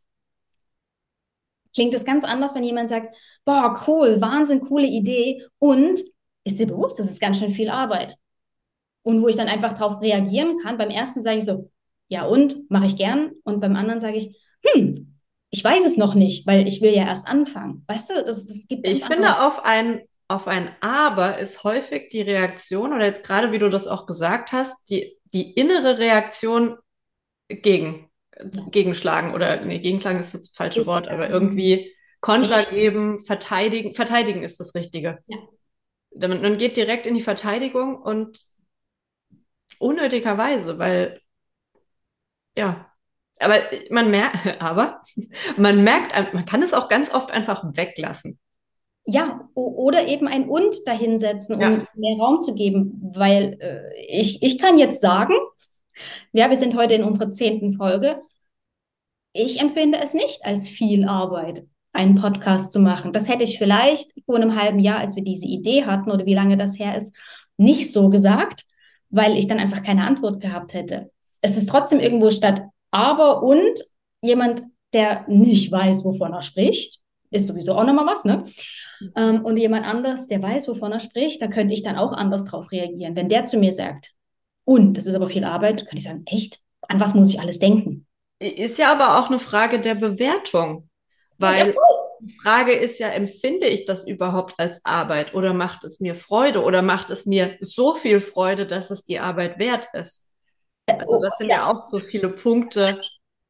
Klingt 1.78 1.94
es 1.94 2.06
ganz 2.06 2.24
anders, 2.24 2.56
wenn 2.56 2.64
jemand 2.64 2.90
sagt, 2.90 3.16
boah, 3.46 3.80
cool, 3.86 4.20
Wahnsinn, 4.20 4.62
coole 4.62 4.88
Idee 4.88 5.46
und 5.60 6.02
ist 6.44 6.58
dir 6.58 6.66
bewusst, 6.66 6.98
das 6.98 7.08
ist 7.08 7.22
ganz 7.22 7.38
schön 7.38 7.52
viel 7.52 7.70
Arbeit. 7.70 8.16
Und 9.04 9.22
wo 9.22 9.28
ich 9.28 9.36
dann 9.36 9.48
einfach 9.48 9.74
darauf 9.74 10.02
reagieren 10.02 10.58
kann, 10.58 10.80
beim 10.80 10.90
ersten 10.90 11.22
sage 11.22 11.38
ich 11.38 11.46
so, 11.46 11.70
ja 12.08 12.26
und, 12.26 12.68
mache 12.72 12.88
ich 12.88 12.98
gern. 12.98 13.30
Und 13.44 13.60
beim 13.60 13.76
anderen 13.76 14.02
sage 14.02 14.18
ich, 14.18 14.36
hm, 14.66 15.20
ich 15.52 15.64
weiß 15.64 15.86
es 15.86 15.98
noch 15.98 16.16
nicht, 16.16 16.48
weil 16.48 16.68
ich 16.68 16.82
will 16.82 16.96
ja 16.96 17.06
erst 17.06 17.28
anfangen. 17.28 17.84
Weißt 17.86 18.10
du, 18.10 18.26
das, 18.26 18.48
das 18.48 18.66
gibt 18.68 18.88
Ich 18.88 19.06
finde, 19.06 19.40
auf 19.40 19.64
ein, 19.64 20.02
auf 20.28 20.48
ein 20.48 20.72
Aber 20.82 21.38
ist 21.38 21.64
häufig 21.64 22.08
die 22.08 22.22
Reaktion, 22.22 22.92
oder 22.92 23.06
jetzt 23.06 23.24
gerade 23.24 23.52
wie 23.52 23.60
du 23.60 23.70
das 23.70 23.86
auch 23.86 24.08
gesagt 24.08 24.52
hast, 24.52 24.90
die, 24.90 25.16
die 25.32 25.52
innere 25.52 26.00
Reaktion 26.00 26.78
gegen, 27.50 28.07
gegenschlagen 28.72 29.34
oder 29.34 29.64
nee, 29.66 29.80
gegenschlagen 29.80 30.20
ist 30.20 30.34
das 30.34 30.50
falsche 30.50 30.86
Wort, 30.86 31.08
aber 31.08 31.30
irgendwie 31.30 31.94
Kontra 32.20 32.64
geben, 32.64 33.24
verteidigen. 33.26 33.94
Verteidigen 33.96 34.44
ist 34.44 34.60
das 34.60 34.76
Richtige. 34.76 35.20
Ja. 35.28 36.28
Man 36.28 36.58
geht 36.58 36.78
direkt 36.78 37.06
in 37.06 37.14
die 37.14 37.22
Verteidigung 37.22 38.02
und 38.02 38.42
unnötigerweise, 39.80 40.80
weil 40.80 41.22
ja, 42.58 42.92
aber 43.40 43.56
man 43.92 44.10
merkt, 44.10 44.40
aber 44.62 45.02
man 45.58 45.84
merkt, 45.84 46.34
man 46.34 46.46
kann 46.46 46.64
es 46.64 46.74
auch 46.74 46.90
ganz 46.90 47.14
oft 47.14 47.32
einfach 47.32 47.64
weglassen. 47.76 48.40
Ja, 49.10 49.48
oder 49.54 50.08
eben 50.10 50.28
ein 50.28 50.50
Und 50.50 50.76
dahinsetzen, 50.86 51.56
um 51.56 51.62
ja. 51.62 51.88
mehr 51.96 52.18
Raum 52.18 52.42
zu 52.42 52.54
geben, 52.56 53.14
weil 53.16 53.58
äh, 53.62 54.06
ich, 54.06 54.44
ich 54.44 54.60
kann 54.60 54.78
jetzt 54.78 55.00
sagen, 55.00 55.34
ja, 56.32 56.50
wir 56.50 56.58
sind 56.58 56.76
heute 56.76 56.94
in 56.94 57.04
unserer 57.04 57.32
zehnten 57.32 57.74
Folge. 57.74 58.22
Ich 59.34 59.62
empfinde 59.62 60.00
es 60.02 60.14
nicht 60.14 60.46
als 60.46 60.68
viel 60.68 61.08
Arbeit, 61.08 61.66
einen 61.94 62.16
Podcast 62.16 62.72
zu 62.72 62.80
machen. 62.80 63.14
Das 63.14 63.30
hätte 63.30 63.44
ich 63.44 63.58
vielleicht 63.58 64.12
vor 64.26 64.36
einem 64.36 64.60
halben 64.60 64.80
Jahr, 64.80 65.00
als 65.00 65.16
wir 65.16 65.24
diese 65.24 65.46
Idee 65.46 65.86
hatten 65.86 66.12
oder 66.12 66.26
wie 66.26 66.34
lange 66.34 66.58
das 66.58 66.80
her 66.80 66.96
ist, 66.96 67.16
nicht 67.58 67.92
so 67.92 68.10
gesagt, 68.10 68.64
weil 69.10 69.38
ich 69.38 69.48
dann 69.48 69.60
einfach 69.60 69.84
keine 69.84 70.06
Antwort 70.06 70.42
gehabt 70.42 70.74
hätte. 70.74 71.12
Es 71.42 71.58
ist 71.58 71.70
trotzdem 71.70 72.00
irgendwo 72.00 72.32
statt 72.32 72.64
aber 72.92 73.44
und 73.44 73.80
jemand, 74.22 74.62
der 74.94 75.28
nicht 75.28 75.72
weiß, 75.72 76.06
wovon 76.06 76.34
er 76.34 76.42
spricht, 76.42 77.00
ist 77.30 77.48
sowieso 77.48 77.76
auch 77.76 77.84
nochmal 77.84 78.06
was, 78.06 78.24
ne? 78.24 78.44
Ähm, 79.16 79.44
und 79.44 79.58
jemand 79.58 79.86
anders, 79.86 80.28
der 80.28 80.42
weiß, 80.42 80.68
wovon 80.70 80.94
er 80.94 81.00
spricht, 81.00 81.42
da 81.42 81.48
könnte 81.48 81.74
ich 81.74 81.84
dann 81.84 81.98
auch 81.98 82.14
anders 82.14 82.46
drauf 82.46 82.72
reagieren. 82.72 83.16
Wenn 83.16 83.28
der 83.28 83.44
zu 83.44 83.58
mir 83.58 83.74
sagt, 83.74 84.14
und 84.68 84.96
das 84.98 85.06
ist 85.06 85.16
aber 85.16 85.30
viel 85.30 85.46
Arbeit, 85.46 85.86
könnte 85.86 86.00
ich 86.00 86.04
sagen, 86.04 86.24
echt? 86.26 86.60
An 86.90 87.00
was 87.00 87.14
muss 87.14 87.30
ich 87.30 87.40
alles 87.40 87.58
denken? 87.58 88.06
Ist 88.38 88.78
ja 88.78 88.92
aber 88.92 89.18
auch 89.18 89.30
eine 89.30 89.40
Frage 89.40 89.80
der 89.80 89.96
Bewertung, 89.96 90.90
weil 91.38 91.74
die 92.20 92.34
Frage 92.34 92.74
ist 92.74 93.00
ja, 93.00 93.08
empfinde 93.08 93.68
ich 93.68 93.86
das 93.86 94.06
überhaupt 94.06 94.56
als 94.58 94.84
Arbeit 94.84 95.34
oder 95.34 95.54
macht 95.54 95.86
es 95.86 96.02
mir 96.02 96.16
Freude 96.16 96.62
oder 96.64 96.82
macht 96.82 97.12
es 97.12 97.26
mir 97.26 97.56
so 97.62 97.94
viel 97.94 98.20
Freude, 98.20 98.66
dass 98.66 98.92
es 98.92 99.06
die 99.06 99.20
Arbeit 99.20 99.58
wert 99.58 99.88
ist? 99.94 100.34
Also 100.86 101.18
das 101.18 101.38
sind 101.38 101.48
ja, 101.48 101.56
ja 101.58 101.72
auch 101.72 101.80
so 101.80 102.00
viele 102.00 102.28
Punkte, 102.28 103.00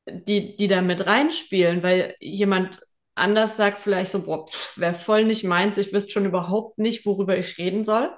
die, 0.08 0.56
die 0.56 0.68
da 0.68 0.84
mit 0.84 1.08
reinspielen, 1.08 1.82
weil 1.82 2.16
jemand 2.20 2.80
anders 3.16 3.58
sagt 3.58 3.80
vielleicht 3.80 4.12
so, 4.12 4.24
boah, 4.24 4.46
wäre 4.76 4.94
voll 4.94 5.26
nicht 5.26 5.44
meins, 5.44 5.80
ich 5.80 5.92
wüsste 5.94 6.12
schon 6.12 6.28
überhaupt 6.28 6.78
nicht, 6.78 7.08
worüber 7.08 7.36
ich 7.36 7.58
reden 7.58 7.86
soll. 7.86 8.12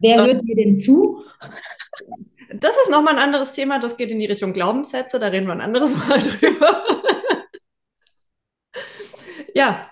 Wer 0.00 0.24
hört 0.24 0.44
mir 0.44 0.56
denn 0.56 0.74
zu? 0.74 1.24
Das 2.52 2.72
ist 2.82 2.90
nochmal 2.90 3.14
ein 3.14 3.22
anderes 3.22 3.52
Thema, 3.52 3.78
das 3.78 3.96
geht 3.96 4.10
in 4.10 4.18
die 4.18 4.26
Richtung 4.26 4.52
Glaubenssätze, 4.52 5.18
da 5.18 5.28
reden 5.28 5.46
wir 5.46 5.52
ein 5.52 5.60
anderes 5.60 5.96
Mal 6.08 6.18
drüber. 6.18 7.02
ja. 9.54 9.90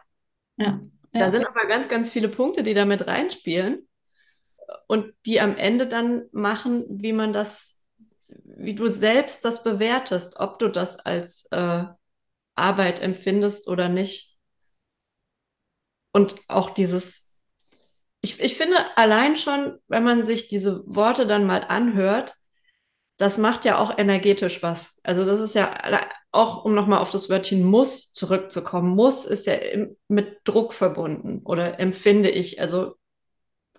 ja. 0.57 0.81
Da 1.13 1.31
sind 1.31 1.47
aber 1.47 1.67
ganz, 1.67 1.89
ganz 1.89 2.11
viele 2.11 2.29
Punkte, 2.29 2.63
die 2.63 2.75
da 2.75 2.85
mit 2.85 3.07
reinspielen 3.07 3.89
und 4.87 5.13
die 5.25 5.41
am 5.41 5.57
Ende 5.57 5.87
dann 5.87 6.27
machen, 6.33 6.85
wie 6.89 7.13
man 7.13 7.33
das 7.33 7.79
wie 8.29 8.75
du 8.75 8.89
selbst 8.89 9.45
das 9.45 9.63
bewertest, 9.63 10.39
ob 10.39 10.59
du 10.59 10.69
das 10.69 10.99
als 10.99 11.47
äh, 11.51 11.85
Arbeit 12.55 13.01
empfindest 13.01 13.69
oder 13.69 13.89
nicht. 13.89 14.37
Und 16.13 16.37
auch 16.49 16.71
dieses, 16.71 17.28
ich, 18.21 18.41
ich 18.41 18.57
finde 18.57 18.77
allein 18.97 19.37
schon, 19.37 19.79
wenn 19.89 20.05
man 20.05 20.27
sich 20.27 20.49
diese 20.49 20.83
Worte 20.87 21.27
dann 21.27 21.47
mal 21.47 21.65
anhört, 21.69 22.35
das 23.17 23.39
macht 23.39 23.65
ja 23.65 23.79
auch 23.79 23.99
energetisch 23.99 24.63
was. 24.63 25.01
Also 25.03 25.25
das 25.25 25.41
ist 25.41 25.55
ja 25.55 25.75
auch, 26.31 26.65
um 26.65 26.75
nochmal 26.75 27.01
auf 27.01 27.11
das 27.11 27.29
Wörtchen 27.29 27.65
muss 27.65 28.13
zurückzukommen, 28.13 28.95
muss 28.95 29.25
ist 29.25 29.47
ja 29.47 29.55
mit 30.07 30.39
Druck 30.45 30.73
verbunden 30.73 31.43
oder 31.45 31.81
empfinde 31.81 32.31
ich, 32.31 32.61
also 32.61 32.95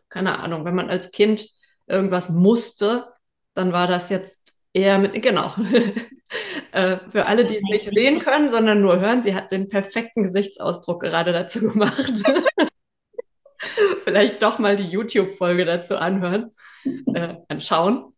keine 0.09 0.39
Ahnung, 0.39 0.65
wenn 0.65 0.75
man 0.75 0.89
als 0.89 1.11
Kind 1.11 1.47
irgendwas 1.87 2.29
musste, 2.29 3.07
dann 3.53 3.71
war 3.71 3.87
das 3.87 4.09
jetzt 4.09 4.39
Eher 4.71 4.99
mit, 4.99 5.19
genau. 5.21 5.53
äh, 6.71 6.97
für 7.09 7.25
alle, 7.25 7.43
die 7.43 7.57
es 7.57 7.63
nicht 7.63 7.89
sehen 7.89 8.19
können, 8.19 8.49
sondern 8.49 8.81
nur 8.81 8.99
hören, 8.99 9.23
sie 9.23 9.33
hat 9.33 9.51
den 9.51 9.67
perfekten 9.67 10.23
Gesichtsausdruck 10.23 11.01
gerade 11.01 11.33
dazu 11.33 11.59
gemacht. 11.59 12.13
Vielleicht 14.03 14.41
doch 14.41 14.59
mal 14.59 14.75
die 14.75 14.87
YouTube-Folge 14.87 15.65
dazu 15.65 15.97
anhören, 15.97 16.51
äh, 17.13 17.35
anschauen. 17.47 18.13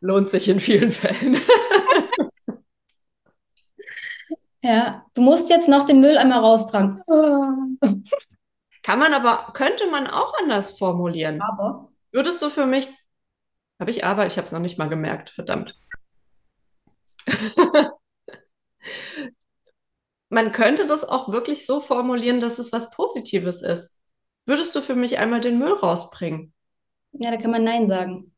Lohnt 0.00 0.30
sich 0.30 0.48
in 0.48 0.60
vielen 0.60 0.90
Fällen. 0.90 1.38
ja, 4.62 5.04
du 5.14 5.22
musst 5.22 5.50
jetzt 5.50 5.68
noch 5.68 5.84
den 5.84 6.00
Mülleimer 6.00 6.38
raustragen. 6.38 7.02
Kann 8.82 8.98
man 8.98 9.12
aber, 9.12 9.52
könnte 9.52 9.86
man 9.90 10.06
auch 10.06 10.32
anders 10.40 10.78
formulieren. 10.78 11.42
Aber? 11.42 11.92
Würdest 12.10 12.40
du 12.40 12.48
für 12.48 12.64
mich 12.64 12.88
habe 13.80 13.90
ich 13.90 14.04
aber, 14.04 14.26
ich 14.26 14.36
habe 14.36 14.46
es 14.46 14.52
noch 14.52 14.60
nicht 14.60 14.78
mal 14.78 14.88
gemerkt, 14.88 15.30
verdammt. 15.30 15.76
Man 20.30 20.52
könnte 20.52 20.86
das 20.86 21.04
auch 21.04 21.30
wirklich 21.32 21.64
so 21.64 21.80
formulieren, 21.80 22.40
dass 22.40 22.58
es 22.58 22.72
was 22.72 22.90
Positives 22.90 23.62
ist. 23.62 23.97
Würdest 24.48 24.74
du 24.74 24.80
für 24.80 24.94
mich 24.94 25.18
einmal 25.18 25.42
den 25.42 25.58
Müll 25.58 25.74
rausbringen? 25.74 26.54
Ja, 27.12 27.30
da 27.30 27.36
kann 27.36 27.50
man 27.50 27.64
Nein 27.64 27.86
sagen. 27.86 28.34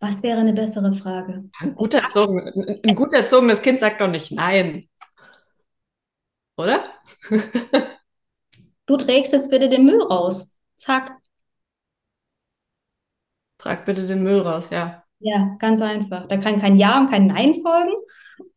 Was 0.00 0.24
wäre 0.24 0.40
eine 0.40 0.52
bessere 0.52 0.92
Frage? 0.92 1.50
Ein 1.60 1.76
gut, 1.76 1.94
erzogen, 1.94 2.80
ein 2.82 2.94
gut 2.96 3.14
erzogenes 3.14 3.62
Kind 3.62 3.78
sagt 3.78 4.00
doch 4.00 4.08
nicht 4.08 4.32
Nein. 4.32 4.88
Oder? 6.56 6.84
Du 8.86 8.98
trägst 8.98 9.32
jetzt 9.32 9.50
bitte 9.50 9.70
den 9.70 9.86
Müll 9.86 10.02
raus. 10.02 10.58
Zack. 10.76 11.16
Trag 13.56 13.86
bitte 13.86 14.06
den 14.06 14.22
Müll 14.22 14.40
raus, 14.40 14.68
ja. 14.68 15.04
Ja, 15.20 15.56
ganz 15.58 15.80
einfach. 15.80 16.28
Da 16.28 16.36
kann 16.36 16.60
kein 16.60 16.76
Ja 16.76 17.00
und 17.00 17.08
kein 17.08 17.28
Nein 17.28 17.54
folgen. 17.54 17.94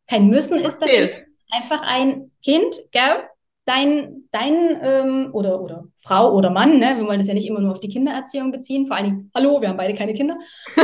Kein 0.06 0.28
Müssen 0.28 0.60
ist 0.60 0.80
da. 0.80 0.88
Einfach 0.88 1.82
ein 1.82 2.32
Kind, 2.44 2.76
gell? 2.92 3.24
Dein, 3.68 4.24
dein 4.32 4.80
ähm, 4.82 5.30
oder, 5.34 5.62
oder 5.62 5.84
Frau 5.98 6.34
oder 6.34 6.50
Mann, 6.50 6.80
ne? 6.80 6.96
wir 6.98 7.06
wollen 7.06 7.20
das 7.20 7.28
ja 7.28 7.34
nicht 7.36 7.48
immer 7.48 7.60
nur 7.60 7.72
auf 7.72 7.80
die 7.80 7.90
Kindererziehung 7.90 8.52
beziehen, 8.52 8.88
vor 8.88 8.96
allem, 8.96 9.30
hallo, 9.36 9.62
wir 9.62 9.70
haben 9.70 9.78
beide 9.78 9.94
keine 9.94 10.14
Kinder. 10.14 10.40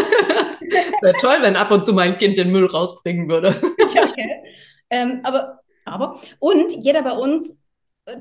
Wäre 1.02 1.18
toll, 1.20 1.38
wenn 1.42 1.56
ab 1.56 1.72
und 1.72 1.84
zu 1.86 1.94
mein 1.94 2.18
Kind 2.18 2.38
den 2.38 2.52
Müll 2.52 2.66
rausbringen 2.66 3.30
würde. 3.30 3.56
okay. 3.82 4.44
Ähm, 4.90 5.22
aber, 5.24 5.62
aber, 5.86 6.20
und 6.40 6.72
jeder 6.74 7.02
bei 7.02 7.13
uns 7.13 7.63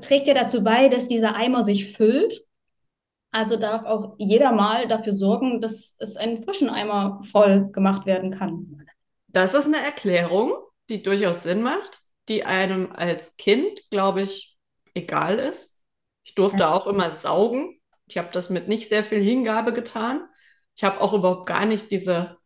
trägt 0.01 0.27
ja 0.27 0.33
dazu 0.33 0.63
bei, 0.63 0.87
dass 0.87 1.07
dieser 1.07 1.35
Eimer 1.35 1.63
sich 1.63 1.91
füllt 1.95 2.47
also 3.33 3.57
darf 3.57 3.83
auch 3.85 4.13
jeder 4.19 4.51
mal 4.51 4.87
dafür 4.87 5.11
sorgen, 5.11 5.59
dass 5.59 5.95
es 5.97 6.17
einen 6.17 6.43
frischen 6.43 6.69
Eimer 6.69 7.19
voll 7.23 7.71
gemacht 7.71 8.05
werden 8.05 8.29
kann. 8.29 8.85
Das 9.27 9.55
ist 9.55 9.65
eine 9.65 9.79
Erklärung, 9.79 10.53
die 10.87 11.01
durchaus 11.01 11.41
Sinn 11.41 11.63
macht, 11.63 12.03
die 12.29 12.43
einem 12.43 12.91
als 12.91 13.35
Kind, 13.35 13.89
glaube 13.89 14.21
ich, 14.21 14.52
egal 14.93 15.39
ist. 15.39 15.77
Ich 16.23 16.35
durfte 16.35 16.69
auch 16.69 16.87
immer 16.87 17.11
saugen. 17.11 17.79
Ich 18.07 18.17
habe 18.17 18.29
das 18.31 18.49
mit 18.49 18.67
nicht 18.67 18.89
sehr 18.89 19.03
viel 19.03 19.21
Hingabe 19.21 19.73
getan. 19.73 20.21
Ich 20.75 20.83
habe 20.83 21.01
auch 21.01 21.13
überhaupt 21.13 21.45
gar 21.45 21.65
nicht 21.65 21.91
diese, 21.91 22.37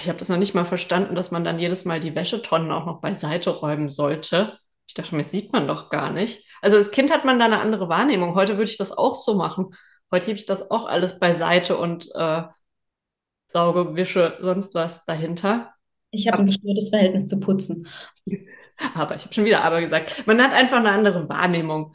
ich 0.00 0.08
habe 0.08 0.18
das 0.18 0.28
noch 0.28 0.36
nicht 0.36 0.54
mal 0.54 0.64
verstanden, 0.64 1.14
dass 1.14 1.30
man 1.30 1.44
dann 1.44 1.58
jedes 1.58 1.84
Mal 1.84 2.00
die 2.00 2.14
Wäschetonnen 2.14 2.72
auch 2.72 2.86
noch 2.86 3.00
beiseite 3.00 3.50
räumen 3.50 3.90
sollte. 3.90 4.58
Ich 4.86 4.94
dachte 4.94 5.14
mir, 5.14 5.24
sieht 5.24 5.52
man 5.52 5.68
doch 5.68 5.90
gar 5.90 6.10
nicht. 6.10 6.44
Also 6.62 6.76
als 6.76 6.90
Kind 6.90 7.12
hat 7.12 7.24
man 7.24 7.38
da 7.38 7.44
eine 7.46 7.60
andere 7.60 7.88
Wahrnehmung. 7.88 8.34
Heute 8.34 8.52
würde 8.52 8.70
ich 8.70 8.76
das 8.76 8.92
auch 8.92 9.14
so 9.14 9.34
machen. 9.34 9.74
Heute 10.10 10.26
hebe 10.26 10.38
ich 10.38 10.46
das 10.46 10.70
auch 10.70 10.86
alles 10.86 11.18
beiseite 11.18 11.76
und 11.76 12.08
äh, 12.14 12.42
sauge, 13.46 13.94
wische, 13.96 14.38
sonst 14.40 14.74
was 14.74 15.04
dahinter. 15.04 15.72
Ich 16.10 16.26
habe 16.26 16.38
ein 16.38 16.46
gestörtes 16.46 16.88
Verhältnis 16.90 17.26
zu 17.26 17.40
Putzen. 17.40 17.88
Aber 18.94 19.16
ich 19.16 19.24
habe 19.24 19.34
schon 19.34 19.44
wieder 19.44 19.62
aber 19.62 19.80
gesagt. 19.80 20.26
Man 20.26 20.42
hat 20.42 20.52
einfach 20.52 20.78
eine 20.78 20.90
andere 20.90 21.28
Wahrnehmung 21.28 21.94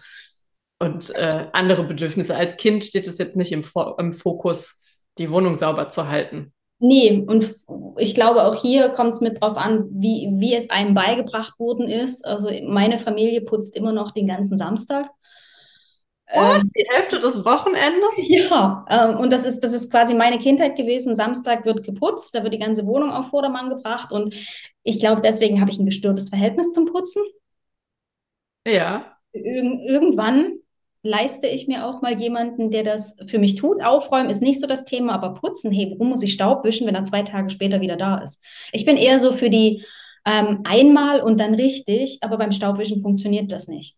und 0.79 1.13
äh, 1.15 1.47
andere 1.53 1.83
Bedürfnisse. 1.83 2.35
Als 2.35 2.57
Kind 2.57 2.83
steht 2.85 3.07
es 3.07 3.17
jetzt 3.17 3.35
nicht 3.35 3.51
im, 3.51 3.63
im 3.97 4.13
Fokus, 4.13 5.03
die 5.17 5.31
Wohnung 5.31 5.57
sauber 5.57 5.89
zu 5.89 6.07
halten. 6.07 6.53
Nee, 6.79 7.23
und 7.25 7.49
ich 7.97 8.15
glaube, 8.15 8.43
auch 8.43 8.55
hier 8.55 8.89
kommt 8.89 9.13
es 9.13 9.21
mit 9.21 9.41
drauf 9.41 9.55
an, 9.55 9.85
wie, 9.91 10.29
wie 10.33 10.53
es 10.53 10.69
einem 10.69 10.93
beigebracht 10.93 11.57
worden 11.57 11.89
ist. 11.89 12.25
Also 12.25 12.49
meine 12.67 12.99
Familie 12.99 13.41
putzt 13.41 13.75
immer 13.75 13.93
noch 13.93 14.11
den 14.11 14.27
ganzen 14.27 14.57
Samstag. 14.57 15.09
Ähm, 16.27 16.71
die 16.75 16.85
Hälfte 16.89 17.19
des 17.19 17.45
Wochenendes? 17.45 18.15
Ja, 18.27 18.85
ähm, 18.89 19.17
und 19.17 19.31
das 19.31 19.45
ist, 19.45 19.61
das 19.61 19.73
ist 19.73 19.91
quasi 19.91 20.13
meine 20.13 20.39
Kindheit 20.39 20.75
gewesen. 20.75 21.15
Samstag 21.15 21.65
wird 21.65 21.83
geputzt, 21.83 22.35
da 22.35 22.43
wird 22.43 22.53
die 22.53 22.59
ganze 22.59 22.85
Wohnung 22.85 23.11
auf 23.11 23.29
Vordermann 23.29 23.69
gebracht 23.69 24.11
und 24.11 24.33
ich 24.83 24.99
glaube, 24.99 25.21
deswegen 25.21 25.61
habe 25.61 25.71
ich 25.71 25.79
ein 25.79 25.85
gestörtes 25.85 26.29
Verhältnis 26.29 26.71
zum 26.73 26.85
Putzen. 26.85 27.23
Ja. 28.65 29.17
Ir 29.33 29.45
irgendwann 29.45 30.59
leiste 31.05 31.47
ich 31.47 31.67
mir 31.67 31.85
auch 31.85 32.01
mal 32.01 32.19
jemanden, 32.19 32.71
der 32.71 32.83
das 32.83 33.17
für 33.27 33.37
mich 33.37 33.55
tut. 33.55 33.83
Aufräumen 33.83 34.29
ist 34.29 34.41
nicht 34.41 34.59
so 34.59 34.65
das 34.65 34.85
Thema, 34.85 35.13
aber 35.13 35.35
putzen, 35.35 35.71
hey, 35.71 35.91
warum 35.91 36.09
muss 36.09 36.23
ich 36.23 36.33
Staub 36.33 36.63
wischen, 36.63 36.87
wenn 36.87 36.95
er 36.95 37.03
zwei 37.03 37.21
Tage 37.21 37.51
später 37.51 37.79
wieder 37.79 37.95
da 37.95 38.17
ist? 38.17 38.43
Ich 38.71 38.85
bin 38.85 38.97
eher 38.97 39.19
so 39.19 39.31
für 39.31 39.51
die 39.51 39.85
ähm, 40.25 40.61
einmal 40.63 41.21
und 41.21 41.39
dann 41.39 41.53
richtig, 41.53 42.17
aber 42.21 42.37
beim 42.37 42.51
Staubwischen 42.51 43.01
funktioniert 43.01 43.51
das 43.51 43.67
nicht. 43.67 43.97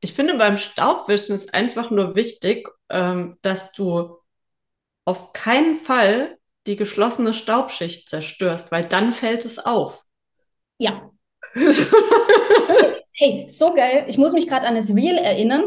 Ich 0.00 0.12
finde, 0.12 0.34
beim 0.34 0.58
Staubwischen 0.58 1.34
ist 1.34 1.54
einfach 1.54 1.90
nur 1.90 2.14
wichtig, 2.14 2.68
ähm, 2.88 3.36
dass 3.42 3.72
du 3.72 4.18
auf 5.04 5.32
keinen 5.32 5.74
Fall 5.74 6.38
die 6.66 6.76
geschlossene 6.76 7.32
Staubschicht 7.32 8.08
zerstörst, 8.08 8.70
weil 8.70 8.84
dann 8.84 9.12
fällt 9.12 9.44
es 9.44 9.58
auf. 9.58 10.04
Ja. 10.78 11.10
hey, 13.12 13.46
so 13.48 13.72
geil. 13.72 14.04
Ich 14.08 14.18
muss 14.18 14.32
mich 14.32 14.46
gerade 14.46 14.66
an 14.66 14.74
das 14.74 14.94
Reel 14.94 15.16
erinnern. 15.16 15.64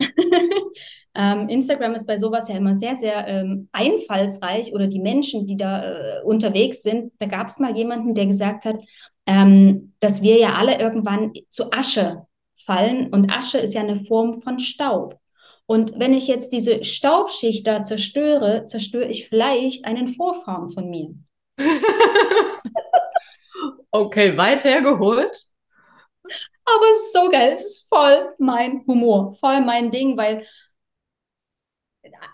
ähm, 1.14 1.48
Instagram 1.48 1.94
ist 1.94 2.06
bei 2.06 2.18
sowas 2.18 2.48
ja 2.48 2.56
immer 2.56 2.74
sehr, 2.74 2.96
sehr 2.96 3.26
ähm, 3.28 3.68
einfallsreich 3.72 4.72
oder 4.72 4.86
die 4.86 5.00
Menschen, 5.00 5.46
die 5.46 5.56
da 5.56 5.84
äh, 5.84 6.22
unterwegs 6.24 6.82
sind. 6.82 7.12
Da 7.18 7.26
gab 7.26 7.48
es 7.48 7.58
mal 7.58 7.76
jemanden, 7.76 8.14
der 8.14 8.26
gesagt 8.26 8.64
hat, 8.64 8.76
ähm, 9.26 9.92
dass 10.00 10.22
wir 10.22 10.38
ja 10.38 10.54
alle 10.54 10.80
irgendwann 10.80 11.32
zu 11.50 11.70
Asche 11.70 12.26
fallen 12.68 13.08
und 13.08 13.30
Asche 13.30 13.58
ist 13.58 13.72
ja 13.72 13.80
eine 13.80 14.04
Form 14.04 14.42
von 14.42 14.58
Staub. 14.58 15.18
Und 15.64 15.98
wenn 15.98 16.12
ich 16.12 16.28
jetzt 16.28 16.52
diese 16.52 16.84
Staubschicht 16.84 17.66
da 17.66 17.82
zerstöre, 17.82 18.66
zerstöre 18.66 19.06
ich 19.06 19.28
vielleicht 19.28 19.86
einen 19.86 20.08
Vorfahren 20.08 20.68
von 20.68 20.90
mir. 20.90 21.14
okay, 23.90 24.36
weit 24.36 24.64
hergeholt. 24.64 25.46
Aber 26.24 26.84
es 26.92 27.06
ist 27.06 27.12
so 27.14 27.30
geil, 27.30 27.52
es 27.54 27.64
ist 27.64 27.88
voll 27.88 28.34
mein 28.38 28.84
Humor, 28.86 29.34
voll 29.40 29.62
mein 29.62 29.90
Ding, 29.90 30.18
weil 30.18 30.46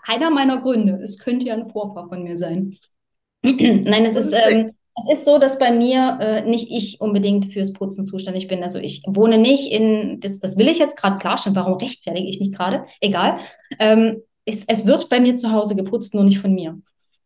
einer 0.03 0.29
meiner 0.29 0.61
Gründe, 0.61 0.99
es 1.01 1.17
könnte 1.17 1.45
ja 1.45 1.53
ein 1.53 1.69
Vorfahr 1.69 2.09
von 2.09 2.23
mir 2.23 2.37
sein. 2.37 2.75
Nein, 3.41 4.05
es 4.05 4.17
ist, 4.17 4.33
ähm, 4.33 4.75
es 4.95 5.11
ist 5.11 5.25
so, 5.25 5.37
dass 5.37 5.59
bei 5.59 5.71
mir 5.71 6.17
äh, 6.21 6.49
nicht 6.49 6.71
ich 6.71 7.01
unbedingt 7.01 7.51
fürs 7.51 7.73
Putzen 7.73 8.05
zuständig 8.05 8.47
bin. 8.47 8.63
Also 8.63 8.79
ich 8.79 9.03
wohne 9.05 9.37
nicht 9.37 9.71
in, 9.71 10.19
das, 10.21 10.39
das 10.39 10.57
will 10.57 10.69
ich 10.69 10.79
jetzt 10.79 10.97
gerade 10.97 11.17
klarstellen, 11.17 11.55
warum 11.55 11.73
rechtfertige 11.73 12.27
ich 12.27 12.39
mich 12.39 12.51
gerade? 12.51 12.85
Egal. 13.01 13.39
Ähm, 13.79 14.21
es, 14.45 14.65
es 14.67 14.85
wird 14.85 15.09
bei 15.09 15.19
mir 15.19 15.35
zu 15.35 15.51
Hause 15.51 15.75
geputzt, 15.75 16.13
nur 16.13 16.23
nicht 16.23 16.39
von 16.39 16.53
mir. 16.53 16.79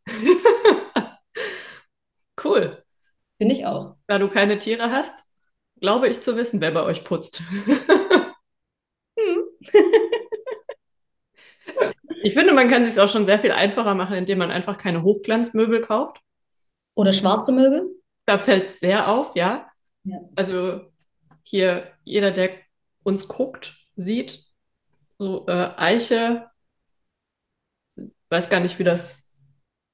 cool. 2.43 2.83
Finde 3.37 3.55
ich 3.55 3.65
auch. 3.65 3.95
Da 4.07 4.17
du 4.17 4.29
keine 4.29 4.59
Tiere 4.59 4.91
hast? 4.91 5.25
glaube 5.79 6.07
ich 6.07 6.21
zu 6.21 6.35
wissen, 6.35 6.61
wer 6.61 6.71
bei 6.71 6.83
euch 6.83 7.03
putzt. 7.03 7.41
hm. 9.17 9.43
ich 12.23 12.33
finde, 12.33 12.53
man 12.53 12.69
kann 12.69 12.83
es 12.83 12.95
sich 12.95 13.01
auch 13.01 13.09
schon 13.09 13.25
sehr 13.25 13.39
viel 13.39 13.51
einfacher 13.51 13.95
machen, 13.95 14.15
indem 14.15 14.39
man 14.39 14.51
einfach 14.51 14.77
keine 14.77 15.03
Hochglanzmöbel 15.03 15.81
kauft. 15.81 16.21
Oder 16.99 17.13
schwarze 17.13 17.53
Möbel? 17.53 17.95
Da 18.25 18.37
fällt 18.37 18.71
es 18.71 18.81
sehr 18.81 19.07
auf, 19.07 19.33
ja. 19.33 19.71
ja. 20.03 20.19
Also 20.35 20.81
hier, 21.43 21.93
jeder, 22.03 22.31
der 22.31 22.49
uns 23.03 23.29
guckt, 23.29 23.73
sieht, 23.95 24.43
so 25.17 25.47
äh, 25.47 25.71
Eiche, 25.77 26.51
weiß 28.27 28.49
gar 28.49 28.59
nicht, 28.59 28.79
wie 28.79 28.83
das, 28.83 29.31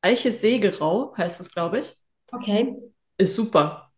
Eiche 0.02 0.32
Sägerau 0.32 1.16
heißt 1.16 1.40
es, 1.42 1.52
glaube 1.52 1.82
ich. 1.82 1.96
Okay. 2.32 2.76
Ist 3.20 3.36
super. 3.36 3.92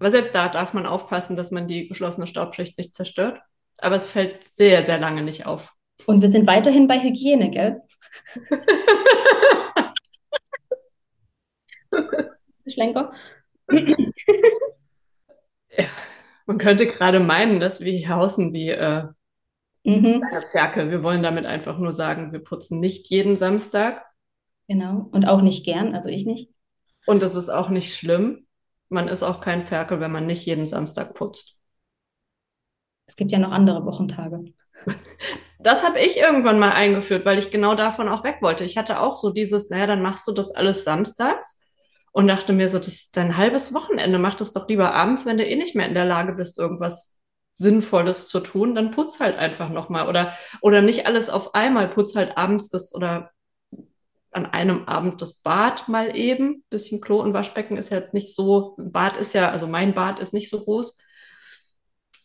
Aber 0.00 0.10
selbst 0.10 0.34
da 0.34 0.48
darf 0.48 0.72
man 0.72 0.86
aufpassen, 0.86 1.36
dass 1.36 1.52
man 1.52 1.68
die 1.68 1.86
geschlossene 1.86 2.26
Staubschicht 2.26 2.76
nicht 2.78 2.96
zerstört. 2.96 3.40
Aber 3.78 3.94
es 3.94 4.06
fällt 4.06 4.40
sehr, 4.56 4.82
sehr 4.82 4.98
lange 4.98 5.22
nicht 5.22 5.46
auf. 5.46 5.72
Und 6.04 6.20
wir 6.20 6.28
sind 6.28 6.48
weiterhin 6.48 6.88
bei 6.88 6.98
Hygiene, 7.00 7.50
gell? 7.50 7.80
Schlenker. 12.70 13.12
ja, 15.70 15.86
man 16.46 16.58
könnte 16.58 16.86
gerade 16.86 17.20
meinen, 17.20 17.60
dass 17.60 17.80
wir 17.80 17.92
hier 17.92 18.10
hausen 18.10 18.52
wie 18.52 18.70
äh, 18.70 19.04
mhm. 19.84 20.22
eine 20.30 20.42
Ferkel. 20.42 20.90
Wir 20.90 21.02
wollen 21.02 21.22
damit 21.22 21.46
einfach 21.46 21.78
nur 21.78 21.92
sagen, 21.92 22.32
wir 22.32 22.40
putzen 22.40 22.80
nicht 22.80 23.08
jeden 23.10 23.36
Samstag. 23.36 24.04
Genau. 24.68 25.08
Und 25.12 25.26
auch 25.26 25.42
nicht 25.42 25.64
gern, 25.64 25.94
also 25.94 26.08
ich 26.08 26.26
nicht. 26.26 26.52
Und 27.06 27.22
das 27.22 27.34
ist 27.34 27.48
auch 27.48 27.70
nicht 27.70 27.94
schlimm 27.94 28.46
man 28.90 29.08
ist 29.08 29.22
auch 29.22 29.40
kein 29.40 29.62
Ferkel, 29.62 30.00
wenn 30.00 30.12
man 30.12 30.26
nicht 30.26 30.44
jeden 30.44 30.66
Samstag 30.66 31.14
putzt. 31.14 31.58
Es 33.06 33.16
gibt 33.16 33.32
ja 33.32 33.38
noch 33.38 33.52
andere 33.52 33.86
Wochentage. 33.86 34.44
Das 35.62 35.84
habe 35.84 35.98
ich 35.98 36.16
irgendwann 36.16 36.58
mal 36.58 36.72
eingeführt, 36.72 37.26
weil 37.26 37.38
ich 37.38 37.50
genau 37.50 37.74
davon 37.74 38.08
auch 38.08 38.24
weg 38.24 38.38
wollte. 38.40 38.64
Ich 38.64 38.78
hatte 38.78 38.98
auch 38.98 39.14
so 39.14 39.28
dieses, 39.28 39.68
naja, 39.68 39.86
dann 39.86 40.00
machst 40.00 40.26
du 40.26 40.32
das 40.32 40.54
alles 40.54 40.84
samstags 40.84 41.59
und 42.12 42.26
dachte 42.26 42.52
mir 42.52 42.68
so, 42.68 42.78
das 42.78 42.88
ist 42.88 43.16
dein 43.16 43.36
halbes 43.36 43.72
Wochenende, 43.74 44.18
mach 44.18 44.34
das 44.34 44.52
doch 44.52 44.68
lieber 44.68 44.94
abends, 44.94 45.26
wenn 45.26 45.38
du 45.38 45.46
eh 45.46 45.56
nicht 45.56 45.76
mehr 45.76 45.86
in 45.86 45.94
der 45.94 46.06
Lage 46.06 46.32
bist, 46.32 46.58
irgendwas 46.58 47.16
Sinnvolles 47.54 48.28
zu 48.28 48.40
tun, 48.40 48.74
dann 48.74 48.90
putz 48.90 49.20
halt 49.20 49.36
einfach 49.36 49.68
nochmal 49.68 50.08
oder, 50.08 50.34
oder 50.62 50.82
nicht 50.82 51.06
alles 51.06 51.28
auf 51.28 51.54
einmal, 51.54 51.88
putz 51.88 52.16
halt 52.16 52.36
abends 52.36 52.70
das 52.70 52.94
oder 52.94 53.30
an 54.32 54.46
einem 54.46 54.84
Abend 54.86 55.20
das 55.20 55.42
Bad 55.42 55.88
mal 55.88 56.16
eben. 56.16 56.64
Bisschen 56.70 57.00
Klo 57.00 57.20
und 57.20 57.34
Waschbecken 57.34 57.76
ist 57.76 57.90
ja 57.90 57.98
jetzt 57.98 58.14
nicht 58.14 58.34
so, 58.34 58.76
Bad 58.78 59.16
ist 59.16 59.34
ja, 59.34 59.50
also 59.50 59.66
mein 59.66 59.94
Bad 59.94 60.20
ist 60.20 60.32
nicht 60.32 60.50
so 60.50 60.60
groß. 60.62 60.96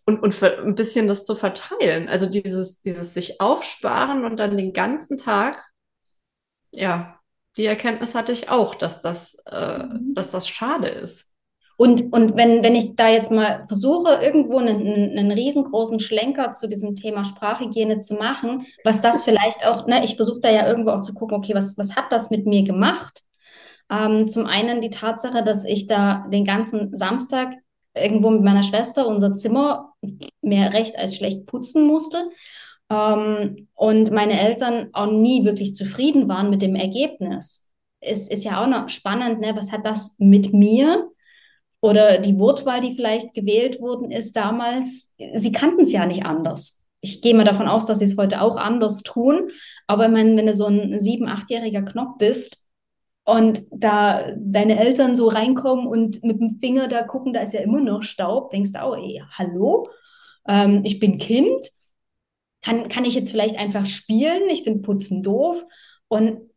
Und, 0.05 0.21
und 0.21 0.35
für, 0.35 0.59
ein 0.59 0.75
bisschen 0.75 1.07
das 1.07 1.23
zu 1.23 1.35
verteilen. 1.35 2.07
Also 2.07 2.27
dieses, 2.27 2.81
dieses 2.81 3.13
sich 3.13 3.41
aufsparen 3.41 4.23
und 4.23 4.37
dann 4.39 4.55
den 4.55 4.71
ganzen 4.71 5.17
Tag, 5.17 5.65
ja, 6.71 7.14
die 7.57 7.65
Erkenntnis 7.65 8.15
hatte 8.15 8.31
ich 8.31 8.49
auch, 8.49 8.75
dass 8.75 9.01
das, 9.01 9.43
äh, 9.49 9.79
mhm. 9.79 10.13
dass 10.13 10.31
das 10.31 10.47
schade 10.47 10.87
ist. 10.87 11.31
Und, 11.77 12.13
und 12.13 12.37
wenn, 12.37 12.63
wenn 12.63 12.75
ich 12.75 12.95
da 12.95 13.09
jetzt 13.09 13.31
mal 13.31 13.65
versuche, 13.67 14.21
irgendwo 14.21 14.59
einen, 14.59 15.17
einen 15.17 15.31
riesengroßen 15.31 15.99
Schlenker 15.99 16.53
zu 16.53 16.69
diesem 16.69 16.95
Thema 16.95 17.25
Sprachhygiene 17.25 17.99
zu 17.99 18.15
machen, 18.15 18.65
was 18.85 19.01
das 19.01 19.23
vielleicht 19.23 19.67
auch, 19.67 19.85
ne, 19.85 20.03
ich 20.05 20.15
versuche 20.15 20.39
da 20.39 20.49
ja 20.49 20.65
irgendwo 20.67 20.91
auch 20.91 21.01
zu 21.01 21.13
gucken, 21.13 21.37
okay, 21.37 21.53
was, 21.53 21.77
was 21.77 21.95
hat 21.97 22.11
das 22.11 22.29
mit 22.29 22.45
mir 22.45 22.63
gemacht? 22.63 23.23
Ähm, 23.91 24.29
zum 24.29 24.45
einen 24.45 24.81
die 24.81 24.89
Tatsache, 24.89 25.43
dass 25.43 25.65
ich 25.65 25.87
da 25.87 26.25
den 26.31 26.45
ganzen 26.45 26.95
Samstag 26.95 27.53
irgendwo 27.93 28.29
mit 28.29 28.43
meiner 28.43 28.63
Schwester 28.63 29.07
unser 29.07 29.33
Zimmer 29.33 29.93
mehr 30.41 30.73
recht 30.73 30.97
als 30.97 31.15
schlecht 31.15 31.45
putzen 31.45 31.85
musste. 31.85 32.29
Ähm, 32.89 33.67
und 33.73 34.11
meine 34.11 34.39
Eltern 34.39 34.89
auch 34.93 35.11
nie 35.11 35.45
wirklich 35.45 35.75
zufrieden 35.75 36.27
waren 36.27 36.49
mit 36.49 36.61
dem 36.61 36.75
Ergebnis. 36.75 37.71
Es 37.99 38.27
ist 38.27 38.43
ja 38.43 38.63
auch 38.63 38.67
noch 38.67 38.89
spannend, 38.89 39.39
ne? 39.39 39.55
was 39.55 39.71
hat 39.71 39.85
das 39.85 40.15
mit 40.19 40.53
mir 40.53 41.09
oder 41.81 42.19
die 42.19 42.39
Wortwahl, 42.39 42.81
die 42.81 42.95
vielleicht 42.95 43.33
gewählt 43.33 43.79
worden 43.79 44.09
ist 44.11 44.35
damals, 44.35 45.13
sie 45.35 45.51
kannten 45.51 45.81
es 45.81 45.91
ja 45.91 46.05
nicht 46.05 46.25
anders. 46.25 46.87
Ich 47.01 47.21
gehe 47.21 47.35
mal 47.35 47.43
davon 47.43 47.67
aus, 47.67 47.85
dass 47.85 47.99
sie 47.99 48.05
es 48.05 48.17
heute 48.17 48.41
auch 48.41 48.57
anders 48.57 49.03
tun. 49.03 49.51
Aber 49.87 50.05
ich 50.05 50.11
meine, 50.11 50.35
wenn 50.35 50.47
du 50.47 50.53
so 50.55 50.65
ein 50.65 50.99
sieben-, 50.99 51.27
achtjähriger 51.27 51.83
Knopf 51.83 52.17
bist 52.17 52.65
und 53.23 53.61
da 53.71 54.31
deine 54.35 54.79
Eltern 54.79 55.15
so 55.15 55.27
reinkommen 55.27 55.85
und 55.85 56.23
mit 56.23 56.39
dem 56.39 56.57
Finger 56.59 56.87
da 56.87 57.03
gucken, 57.03 57.33
da 57.33 57.41
ist 57.41 57.53
ja 57.53 57.61
immer 57.61 57.81
noch 57.81 58.01
Staub, 58.01 58.49
denkst 58.49 58.73
du 58.73 58.81
auch, 58.81 58.97
ey, 58.97 59.21
hallo, 59.31 59.87
ähm, 60.47 60.81
ich 60.83 60.99
bin 60.99 61.19
Kind, 61.19 61.63
kann, 62.65 62.89
kann 62.89 63.05
ich 63.05 63.13
jetzt 63.13 63.29
vielleicht 63.29 63.57
einfach 63.57 63.85
spielen? 63.85 64.49
Ich 64.49 64.63
finde 64.63 64.81
Putzen 64.81 65.21
doof. 65.21 65.63
Und 66.07 66.49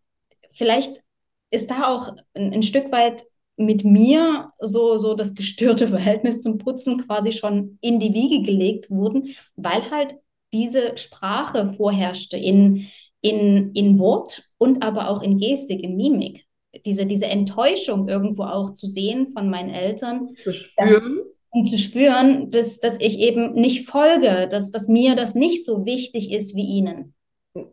vielleicht 0.52 1.02
ist 1.50 1.70
da 1.70 1.94
auch 1.94 2.08
ein, 2.34 2.54
ein 2.54 2.62
Stück 2.62 2.90
weit 2.90 3.22
mit 3.56 3.84
mir 3.84 4.52
so, 4.58 4.96
so 4.96 5.14
das 5.14 5.34
gestörte 5.34 5.88
Verhältnis 5.88 6.40
zum 6.40 6.58
Putzen 6.58 7.06
quasi 7.06 7.32
schon 7.32 7.78
in 7.82 8.00
die 8.00 8.14
Wiege 8.14 8.42
gelegt 8.42 8.90
wurden, 8.90 9.34
weil 9.56 9.90
halt 9.90 10.16
diese 10.54 10.96
Sprache 10.96 11.66
vorherrschte 11.66 12.38
in, 12.38 12.86
in, 13.20 13.72
in 13.74 13.98
Wort 13.98 14.44
und 14.56 14.82
aber 14.82 15.10
auch 15.10 15.22
in 15.22 15.38
Gestik, 15.38 15.82
in 15.82 15.96
Mimik. 15.96 16.46
Diese, 16.86 17.04
diese 17.04 17.26
Enttäuschung 17.26 18.08
irgendwo 18.08 18.44
auch 18.44 18.72
zu 18.72 18.86
sehen 18.86 19.32
von 19.34 19.50
meinen 19.50 19.70
Eltern. 19.70 20.30
Zu 20.36 20.54
spüren. 20.54 21.20
Um 21.50 21.64
zu 21.64 21.78
spüren, 21.78 22.50
dass, 22.50 22.80
dass 22.80 23.00
ich 23.00 23.18
eben 23.18 23.54
nicht 23.54 23.88
folge, 23.88 24.48
dass, 24.50 24.70
dass 24.70 24.88
mir 24.88 25.16
das 25.16 25.34
nicht 25.34 25.64
so 25.64 25.84
wichtig 25.84 26.30
ist 26.32 26.54
wie 26.54 26.66
ihnen. 26.66 27.14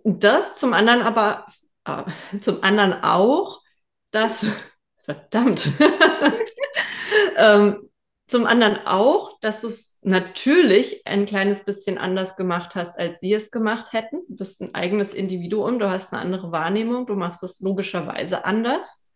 Das 0.03 0.55
zum 0.55 0.73
anderen 0.73 1.01
aber, 1.01 1.45
äh, 1.85 2.03
zum 2.39 2.63
anderen 2.63 2.93
auch, 3.03 3.61
dass 4.11 4.49
Verdammt. 5.05 5.69
ähm, 7.37 7.89
zum 8.27 8.47
anderen 8.47 8.87
auch, 8.87 9.39
dass 9.39 9.61
du 9.61 9.67
es 9.67 9.99
natürlich 10.01 11.05
ein 11.05 11.27
kleines 11.27 11.63
bisschen 11.63 11.99
anders 11.99 12.35
gemacht 12.35 12.73
hast, 12.73 12.97
als 12.97 13.19
sie 13.19 13.31
es 13.31 13.51
gemacht 13.51 13.93
hätten. 13.93 14.17
Du 14.27 14.35
bist 14.35 14.61
ein 14.61 14.73
eigenes 14.73 15.13
Individuum, 15.13 15.77
du 15.77 15.91
hast 15.91 16.11
eine 16.11 16.23
andere 16.23 16.51
Wahrnehmung, 16.51 17.05
du 17.05 17.13
machst 17.13 17.43
es 17.43 17.59
logischerweise 17.59 18.45
anders. 18.45 19.07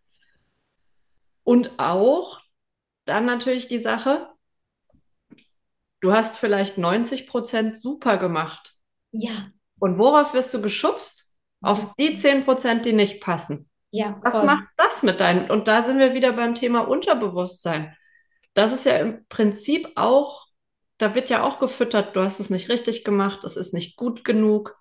Und 1.44 1.72
auch 1.80 2.40
dann 3.06 3.26
natürlich 3.26 3.68
die 3.68 3.82
Sache, 3.82 4.30
du 6.02 6.14
hast 6.14 6.38
vielleicht 6.38 6.78
90 6.78 7.28
Prozent 7.28 7.78
super 7.78 8.18
gemacht. 8.18 8.76
Ja. 9.12 9.52
Und 9.80 9.98
worauf 9.98 10.34
wirst 10.34 10.54
du 10.54 10.62
geschubst? 10.62 11.36
Auf 11.62 11.94
die 11.96 12.16
10 12.16 12.46
Prozent, 12.46 12.86
die 12.86 12.94
nicht 12.94 13.22
passen. 13.22 13.70
Ja. 13.92 14.20
Was 14.24 14.38
voll. 14.38 14.46
macht 14.46 14.68
das 14.78 15.04
mit 15.04 15.20
deinem? 15.20 15.50
Und 15.50 15.68
da 15.68 15.84
sind 15.84 16.00
wir 16.00 16.14
wieder 16.14 16.32
beim 16.34 16.56
Thema 16.56 16.82
Unterbewusstsein. 16.82 17.96
Das 18.54 18.72
ist 18.72 18.86
ja 18.86 18.98
im 18.98 19.26
Prinzip 19.28 19.90
auch, 19.96 20.48
da 20.98 21.16
wird 21.16 21.30
ja 21.30 21.44
auch 21.44 21.60
gefüttert, 21.60 22.16
du 22.16 22.22
hast 22.22 22.40
es 22.40 22.50
nicht 22.50 22.70
richtig 22.70 23.04
gemacht, 23.04 23.44
es 23.44 23.58
ist 23.58 23.74
nicht 23.74 23.98
gut 23.98 24.24
genug. 24.24 24.78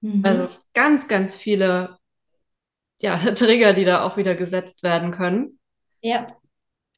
Mhm. 0.00 0.22
Also 0.24 0.48
ganz, 0.74 1.08
ganz 1.08 1.34
viele 1.34 1.98
ja, 3.00 3.16
Trigger, 3.34 3.72
die 3.72 3.84
da 3.84 4.04
auch 4.04 4.16
wieder 4.16 4.34
gesetzt 4.34 4.82
werden 4.82 5.10
können. 5.10 5.58
Ja. 6.00 6.36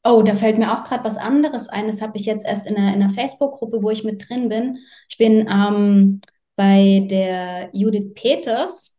Oh, 0.05 0.21
da 0.21 0.35
fällt 0.35 0.57
mir 0.57 0.73
auch 0.73 0.83
gerade 0.83 1.03
was 1.05 1.17
anderes 1.17 1.69
ein. 1.69 1.87
Das 1.87 2.01
habe 2.01 2.17
ich 2.17 2.25
jetzt 2.25 2.45
erst 2.45 2.67
in 2.67 2.75
einer, 2.75 2.93
in 2.93 3.01
einer 3.01 3.13
Facebook-Gruppe, 3.13 3.81
wo 3.81 3.89
ich 3.89 4.03
mit 4.03 4.27
drin 4.27 4.49
bin. 4.49 4.79
Ich 5.09 5.17
bin 5.17 5.47
ähm, 5.49 6.19
bei 6.55 7.07
der 7.09 7.69
Judith 7.71 8.13
Peters 8.13 8.97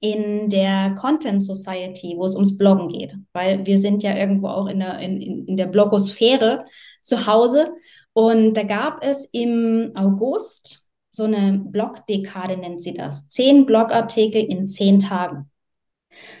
in 0.00 0.50
der 0.50 0.96
Content 1.00 1.42
Society, 1.42 2.14
wo 2.16 2.24
es 2.24 2.34
ums 2.34 2.58
Bloggen 2.58 2.88
geht, 2.88 3.16
weil 3.32 3.64
wir 3.64 3.78
sind 3.78 4.02
ja 4.02 4.16
irgendwo 4.16 4.48
auch 4.48 4.66
in 4.66 4.80
der, 4.80 4.98
in, 4.98 5.46
in 5.46 5.56
der 5.56 5.66
Blogosphäre 5.66 6.66
zu 7.02 7.26
Hause. 7.28 7.72
Und 8.12 8.54
da 8.54 8.64
gab 8.64 9.04
es 9.04 9.26
im 9.26 9.92
August 9.94 10.90
so 11.12 11.24
eine 11.24 11.52
Blogdekade, 11.64 12.56
nennt 12.56 12.82
sie 12.82 12.94
das. 12.94 13.28
Zehn 13.28 13.64
Blogartikel 13.64 14.42
in 14.42 14.68
zehn 14.68 14.98
Tagen. 14.98 15.51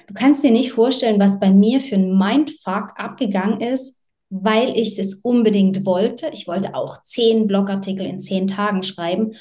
Du 0.06 0.14
kannst 0.14 0.42
dir 0.44 0.50
nicht 0.50 0.72
vorstellen, 0.72 1.20
was 1.20 1.40
bei 1.40 1.50
mir 1.50 1.80
für 1.80 1.96
ein 1.96 2.16
Mindfuck 2.16 2.92
abgegangen 2.96 3.60
ist, 3.60 4.02
weil 4.30 4.76
ich 4.76 4.98
es 4.98 5.16
unbedingt 5.16 5.84
wollte. 5.84 6.30
Ich 6.32 6.48
wollte 6.48 6.74
auch 6.74 7.02
zehn 7.02 7.46
Blogartikel 7.46 8.06
in 8.06 8.20
zehn 8.20 8.46
Tagen 8.46 8.82
schreiben. 8.82 9.34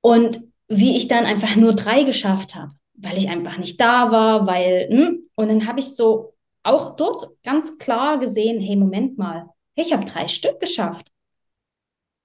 Und 0.00 0.38
wie 0.68 0.96
ich 0.96 1.08
dann 1.08 1.24
einfach 1.24 1.56
nur 1.56 1.74
drei 1.74 2.04
geschafft 2.04 2.54
habe, 2.54 2.72
weil 2.94 3.18
ich 3.18 3.28
einfach 3.28 3.58
nicht 3.58 3.80
da 3.80 4.10
war, 4.10 4.46
weil, 4.46 4.88
hm, 4.90 5.28
und 5.34 5.48
dann 5.48 5.66
habe 5.66 5.80
ich 5.80 5.94
so 5.94 6.34
auch 6.62 6.96
dort 6.96 7.26
ganz 7.42 7.78
klar 7.78 8.18
gesehen, 8.18 8.60
hey, 8.60 8.76
Moment 8.76 9.18
mal, 9.18 9.48
ich 9.74 9.92
habe 9.92 10.04
drei 10.04 10.28
Stück 10.28 10.60
geschafft. 10.60 11.10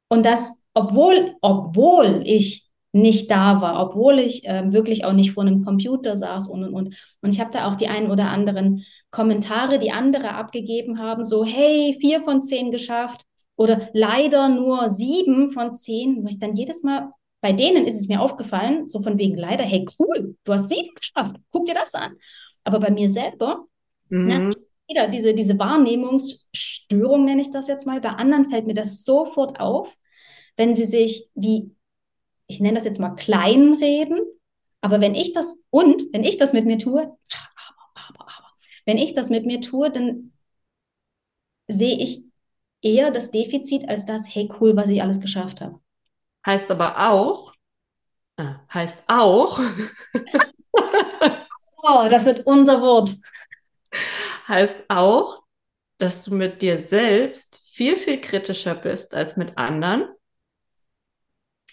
Und 0.07 0.25
das, 0.25 0.63
obwohl, 0.73 1.35
obwohl 1.41 2.23
ich 2.25 2.68
nicht 2.91 3.29
da 3.29 3.61
war, 3.61 3.81
obwohl 3.85 4.19
ich 4.19 4.47
äh, 4.47 4.71
wirklich 4.71 5.05
auch 5.05 5.13
nicht 5.13 5.31
vor 5.31 5.43
einem 5.43 5.63
Computer 5.63 6.17
saß 6.17 6.47
und 6.47 6.63
und 6.63 6.73
und. 6.73 6.95
Und 7.21 7.33
ich 7.35 7.39
habe 7.39 7.51
da 7.51 7.67
auch 7.69 7.75
die 7.75 7.87
ein 7.87 8.09
oder 8.11 8.29
anderen 8.29 8.83
Kommentare, 9.11 9.79
die 9.79 9.91
andere 9.91 10.33
abgegeben 10.35 10.99
haben, 10.99 11.23
so, 11.23 11.43
hey, 11.45 11.95
vier 11.99 12.21
von 12.23 12.43
zehn 12.43 12.71
geschafft 12.71 13.21
oder 13.55 13.89
leider 13.93 14.49
nur 14.49 14.89
sieben 14.89 15.51
von 15.51 15.75
zehn, 15.75 16.23
wo 16.23 16.27
ich 16.27 16.39
dann 16.39 16.55
jedes 16.55 16.83
Mal, 16.83 17.11
bei 17.41 17.53
denen 17.53 17.85
ist 17.85 17.99
es 17.99 18.07
mir 18.07 18.21
aufgefallen, 18.21 18.87
so 18.87 19.01
von 19.01 19.17
wegen 19.17 19.37
leider, 19.37 19.63
hey, 19.63 19.85
cool, 19.99 20.35
du 20.43 20.53
hast 20.53 20.69
sieben 20.69 20.93
geschafft, 20.95 21.35
guck 21.51 21.65
dir 21.67 21.73
das 21.75 21.93
an. 21.95 22.13
Aber 22.63 22.79
bei 22.79 22.91
mir 22.91 23.09
selber, 23.09 23.65
Mhm. 24.09 24.29
na, 24.29 24.53
wieder 24.87 25.07
diese, 25.07 25.33
diese 25.35 25.59
Wahrnehmungsstörung, 25.59 27.25
nenne 27.25 27.41
ich 27.41 27.51
das 27.51 27.67
jetzt 27.67 27.85
mal, 27.85 28.01
bei 28.01 28.09
anderen 28.09 28.49
fällt 28.49 28.65
mir 28.67 28.73
das 28.73 29.03
sofort 29.03 29.59
auf, 29.59 29.95
wenn 30.57 30.73
sie 30.73 30.85
sich 30.85 31.29
wie, 31.35 31.71
ich 32.49 32.59
nenne 32.59 32.75
das 32.75 32.85
jetzt 32.85 32.99
mal 32.99 33.15
kleinreden, 33.15 34.19
aber 34.81 34.99
wenn 34.99 35.15
ich 35.15 35.33
das, 35.33 35.63
und 35.69 36.03
wenn 36.11 36.23
ich 36.23 36.37
das 36.37 36.51
mit 36.51 36.65
mir 36.65 36.79
tue, 36.79 37.01
aber, 37.01 37.17
aber, 37.93 38.21
aber, 38.21 38.47
wenn 38.85 38.97
ich 38.97 39.13
das 39.13 39.29
mit 39.29 39.45
mir 39.45 39.61
tue, 39.61 39.91
dann 39.91 40.33
sehe 41.67 41.97
ich 41.97 42.23
eher 42.81 43.11
das 43.11 43.31
Defizit 43.31 43.87
als 43.87 44.05
das, 44.05 44.23
hey 44.33 44.49
cool, 44.59 44.75
was 44.75 44.89
ich 44.89 45.01
alles 45.01 45.21
geschafft 45.21 45.61
habe. 45.61 45.79
Heißt 46.45 46.71
aber 46.71 47.11
auch, 47.11 47.53
äh, 48.37 48.53
heißt 48.73 49.03
auch, 49.07 49.59
Oh, 51.81 52.07
das 52.09 52.25
wird 52.25 52.45
unser 52.45 52.81
Wort. 52.81 53.11
heißt 54.47 54.75
auch, 54.89 55.43
dass 55.97 56.23
du 56.23 56.33
mit 56.33 56.61
dir 56.61 56.77
selbst 56.77 57.61
viel, 57.71 57.97
viel 57.97 58.19
kritischer 58.19 58.75
bist 58.75 59.13
als 59.13 59.37
mit 59.37 59.57
anderen. 59.57 60.07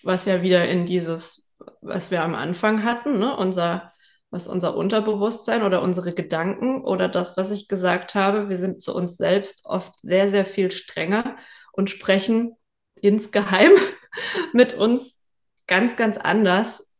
Was 0.04 0.24
ja 0.24 0.42
wieder 0.42 0.68
in 0.68 0.86
dieses, 0.86 1.52
was 1.80 2.10
wir 2.10 2.22
am 2.22 2.34
Anfang 2.34 2.84
hatten, 2.84 3.18
ne? 3.18 3.36
Unser, 3.36 3.92
was 4.30 4.48
unser 4.48 4.76
Unterbewusstsein 4.76 5.62
oder 5.62 5.82
unsere 5.82 6.12
Gedanken 6.12 6.82
oder 6.84 7.08
das, 7.08 7.36
was 7.36 7.50
ich 7.50 7.68
gesagt 7.68 8.14
habe, 8.14 8.48
wir 8.48 8.56
sind 8.58 8.82
zu 8.82 8.94
uns 8.94 9.16
selbst 9.16 9.64
oft 9.64 9.98
sehr, 10.00 10.30
sehr 10.30 10.44
viel 10.44 10.70
strenger 10.70 11.36
und 11.72 11.90
sprechen 11.90 12.56
insgeheim 12.94 13.72
mit 14.52 14.74
uns 14.74 15.22
ganz, 15.66 15.96
ganz 15.96 16.16
anders, 16.16 16.94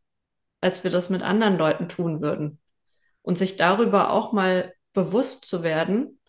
als 0.61 0.83
wir 0.83 0.91
das 0.91 1.09
mit 1.09 1.21
anderen 1.21 1.57
Leuten 1.57 1.89
tun 1.89 2.21
würden. 2.21 2.59
Und 3.21 3.37
sich 3.37 3.57
darüber 3.57 4.11
auch 4.11 4.31
mal 4.31 4.73
bewusst 4.93 5.45
zu 5.45 5.61
werden 5.61 6.19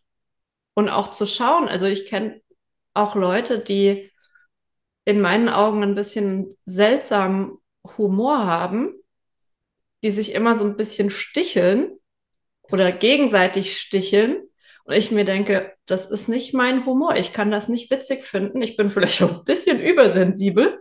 und 0.75 0.89
auch 0.89 1.09
zu 1.09 1.27
schauen. 1.27 1.69
Also 1.69 1.87
ich 1.87 2.07
kenne 2.07 2.41
auch 2.93 3.15
Leute, 3.15 3.61
die 3.61 4.11
in 5.09 5.23
meinen 5.23 5.49
Augen 5.49 5.83
ein 5.83 5.95
bisschen 5.95 6.55
seltsamen 6.67 7.57
Humor 7.97 8.45
haben, 8.45 8.93
die 10.03 10.11
sich 10.11 10.35
immer 10.35 10.55
so 10.55 10.67
ein 10.67 10.77
bisschen 10.77 11.09
sticheln 11.09 11.97
oder 12.71 12.93
gegenseitig 12.93 13.81
sticheln. 13.81 14.43
Und 14.85 14.95
ich 14.95 15.11
mir 15.11 15.25
denke, 15.25 15.73
das 15.87 16.11
ist 16.11 16.29
nicht 16.29 16.53
mein 16.53 16.85
Humor. 16.85 17.17
Ich 17.17 17.33
kann 17.33 17.51
das 17.51 17.69
nicht 17.69 17.91
witzig 17.91 18.25
finden. 18.25 18.61
Ich 18.61 18.77
bin 18.77 18.91
vielleicht 18.91 19.23
auch 19.23 19.39
ein 19.39 19.45
bisschen 19.47 19.81
übersensibel, 19.81 20.79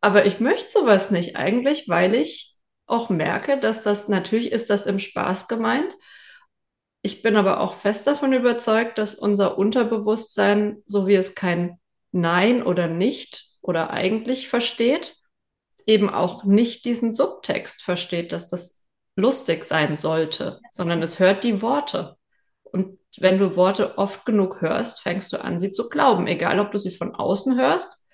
aber 0.00 0.24
ich 0.24 0.38
möchte 0.38 0.70
sowas 0.70 1.10
nicht 1.10 1.34
eigentlich, 1.34 1.88
weil 1.88 2.14
ich 2.14 2.54
auch 2.86 3.10
merke, 3.10 3.58
dass 3.58 3.82
das 3.82 4.06
natürlich 4.06 4.52
ist 4.52 4.70
das 4.70 4.86
im 4.86 5.00
Spaß 5.00 5.48
gemeint. 5.48 5.92
Ich 7.02 7.22
bin 7.22 7.34
aber 7.34 7.58
auch 7.58 7.74
fest 7.74 8.06
davon 8.06 8.34
überzeugt, 8.34 8.98
dass 8.98 9.16
unser 9.16 9.58
Unterbewusstsein, 9.58 10.84
so 10.86 11.08
wie 11.08 11.16
es 11.16 11.34
kein 11.34 11.80
Nein 12.12 12.62
oder 12.62 12.86
nicht 12.88 13.44
oder 13.60 13.90
eigentlich 13.90 14.48
versteht, 14.48 15.16
eben 15.86 16.10
auch 16.10 16.44
nicht 16.44 16.84
diesen 16.84 17.12
Subtext 17.12 17.82
versteht, 17.82 18.32
dass 18.32 18.48
das 18.48 18.86
lustig 19.16 19.64
sein 19.64 19.96
sollte, 19.96 20.60
sondern 20.70 21.02
es 21.02 21.18
hört 21.18 21.44
die 21.44 21.62
Worte. 21.62 22.16
Und 22.62 22.98
wenn 23.18 23.38
du 23.38 23.56
Worte 23.56 23.98
oft 23.98 24.24
genug 24.24 24.60
hörst, 24.60 25.00
fängst 25.00 25.32
du 25.32 25.42
an, 25.42 25.60
sie 25.60 25.70
zu 25.70 25.88
glauben, 25.88 26.26
egal 26.26 26.58
ob 26.60 26.72
du 26.72 26.78
sie 26.78 26.90
von 26.90 27.14
außen 27.14 27.58
hörst 27.58 28.06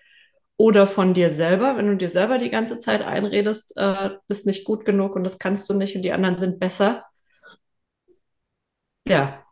oder 0.56 0.86
von 0.86 1.14
dir 1.14 1.30
selber, 1.30 1.76
wenn 1.76 1.86
du 1.86 1.96
dir 1.96 2.10
selber 2.10 2.38
die 2.38 2.50
ganze 2.50 2.78
Zeit 2.78 3.02
einredest, 3.02 3.76
äh, 3.76 4.10
bist 4.26 4.46
nicht 4.46 4.64
gut 4.64 4.84
genug 4.84 5.14
und 5.14 5.22
das 5.24 5.38
kannst 5.38 5.68
du 5.70 5.74
nicht 5.74 5.94
und 5.94 6.02
die 6.02 6.12
anderen 6.12 6.38
sind 6.38 6.58
besser. 6.58 7.04
Ja. 9.06 9.44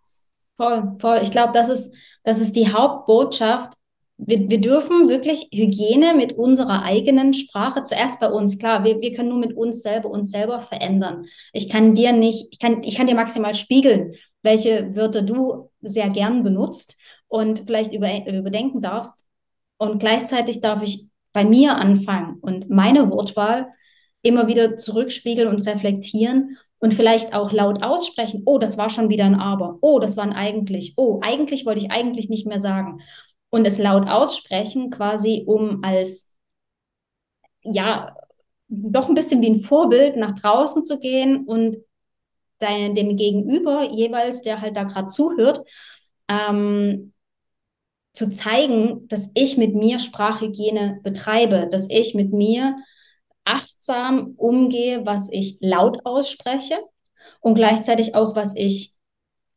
Voll, 0.57 0.97
voll. 0.99 1.21
Ich 1.23 1.31
glaube, 1.31 1.53
das 1.53 1.69
ist, 1.69 1.95
das 2.25 2.41
ist 2.41 2.57
die 2.57 2.73
Hauptbotschaft. 2.73 3.76
Wir, 4.19 4.49
wir 4.49 4.61
dürfen 4.61 5.09
wirklich 5.09 5.49
Hygiene 5.53 6.15
mit 6.15 6.33
unserer 6.33 6.83
eigenen 6.83 7.35
Sprache, 7.35 7.85
zuerst 7.85 8.19
bei 8.19 8.31
uns, 8.31 8.59
klar, 8.59 8.83
wir, 8.83 9.01
wir 9.01 9.13
können 9.13 9.29
nur 9.29 9.39
mit 9.39 9.55
uns 9.55 9.83
selber 9.83 10.09
uns 10.09 10.31
selber 10.31 10.61
verändern. 10.61 11.27
Ich 11.53 11.69
kann 11.69 11.95
dir 11.95 12.13
nicht, 12.13 12.49
ich 12.51 12.59
kann, 12.59 12.83
ich 12.83 12.97
kann 12.97 13.07
dir 13.07 13.15
maximal 13.15 13.55
spiegeln, 13.55 14.15
welche 14.43 14.95
Wörter 14.97 15.23
du 15.23 15.71
sehr 15.83 16.09
gern 16.09 16.43
benutzt 16.43 16.99
und 17.29 17.65
vielleicht 17.67 17.93
über, 17.93 18.09
überdenken 18.27 18.81
darfst. 18.81 19.27
Und 19.79 19.99
gleichzeitig 19.99 20.61
darf 20.63 20.83
ich 20.83 21.11
bei 21.33 21.45
mir 21.45 21.77
anfangen 21.77 22.39
und 22.41 22.71
meine 22.71 23.11
Wortwahl 23.11 23.69
immer 24.23 24.47
wieder 24.47 24.79
zurückspiegeln 24.79 25.49
und 25.49 25.67
reflektieren 25.67 26.57
und 26.79 26.95
vielleicht 26.95 27.35
auch 27.35 27.53
laut 27.53 27.83
aussprechen, 27.83 28.43
oh, 28.47 28.59
das 28.59 28.79
war 28.79 28.91
schon 28.91 29.09
wieder 29.09 29.25
ein 29.25 29.35
Aber, 29.35 29.79
oh, 29.81 29.99
das 29.99 30.17
war 30.17 30.25
ein 30.25 30.33
eigentlich, 30.33 30.95
oh, 30.97 31.21
eigentlich 31.23 31.67
wollte 31.67 31.81
ich 31.81 31.91
eigentlich 31.91 32.29
nicht 32.29 32.47
mehr 32.47 32.61
sagen. 32.61 33.01
Und 33.51 33.67
es 33.67 33.79
laut 33.79 34.09
aussprechen, 34.09 34.91
quasi 34.91 35.45
um 35.47 35.83
als, 35.83 36.35
ja, 37.63 38.15
doch 38.69 39.09
ein 39.09 39.15
bisschen 39.15 39.41
wie 39.41 39.51
ein 39.51 39.61
Vorbild 39.61 40.17
nach 40.17 40.33
draußen 40.33 40.85
zu 40.85 40.99
gehen 40.99 41.47
und 41.47 41.77
dein, 42.59 42.95
dem 42.95 43.17
Gegenüber 43.17 43.85
jeweils, 43.85 44.43
der 44.43 44.61
halt 44.61 44.77
da 44.77 44.85
gerade 44.85 45.09
zuhört, 45.09 45.65
ähm, 46.29 47.13
zu 48.13 48.31
zeigen, 48.31 49.07
dass 49.09 49.31
ich 49.35 49.59
mit 49.59 49.75
mir 49.75 49.99
Sprachhygiene 49.99 51.01
betreibe, 51.03 51.69
dass 51.71 51.87
ich 51.91 52.15
mit 52.15 52.33
mir 52.33 52.77
achtsam 53.45 54.35
umgehe, 54.37 55.05
was 55.05 55.29
ich 55.31 55.59
laut 55.61 56.01
ausspreche 56.05 56.79
und 57.41 57.55
gleichzeitig 57.55 58.15
auch, 58.15 58.35
was 58.35 58.57
ich 58.57 58.95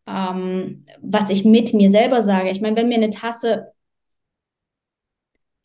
ähm, 0.07 0.85
was 1.01 1.29
ich 1.29 1.45
mit 1.45 1.73
mir 1.73 1.91
selber 1.91 2.23
sage. 2.23 2.49
Ich 2.49 2.61
meine, 2.61 2.75
wenn 2.75 2.89
mir 2.89 2.95
eine 2.95 3.11
Tasse, 3.11 3.71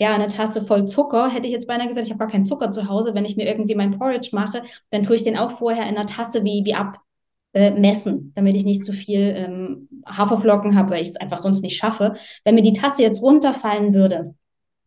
ja, 0.05 0.15
eine 0.15 0.29
Tasse 0.29 0.61
voll 0.61 0.87
Zucker, 0.87 1.31
hätte 1.31 1.47
ich 1.47 1.53
jetzt 1.53 1.67
beinahe 1.67 1.89
gesagt, 1.89 2.07
ich 2.07 2.13
habe 2.13 2.19
gar 2.19 2.31
keinen 2.31 2.45
Zucker 2.45 2.71
zu 2.73 2.89
Hause. 2.89 3.15
Wenn 3.15 3.25
ich 3.25 3.37
mir 3.37 3.47
irgendwie 3.47 3.75
mein 3.75 3.99
Porridge 3.99 4.31
mache, 4.33 4.63
dann 4.91 5.03
tue 5.03 5.17
ich 5.17 5.25
den 5.25 5.39
auch 5.39 5.53
vorher 5.53 5.85
in 5.85 5.97
einer 5.97 6.07
Tasse 6.07 6.45
wie, 6.45 6.63
wie 6.67 6.75
abmessen, 6.75 8.33
damit 8.35 8.55
ich 8.55 8.65
nicht 8.65 8.85
zu 8.85 8.93
viel 8.93 9.21
ähm, 9.35 9.89
Haferflocken 10.07 10.77
habe, 10.77 10.91
weil 10.91 11.01
ich 11.01 11.09
es 11.09 11.17
einfach 11.17 11.39
sonst 11.39 11.63
nicht 11.63 11.79
schaffe. 11.79 12.17
Wenn 12.45 12.55
mir 12.55 12.63
die 12.63 12.75
Tasse 12.75 13.03
jetzt 13.03 13.23
runterfallen 13.23 13.95
würde 13.95 14.35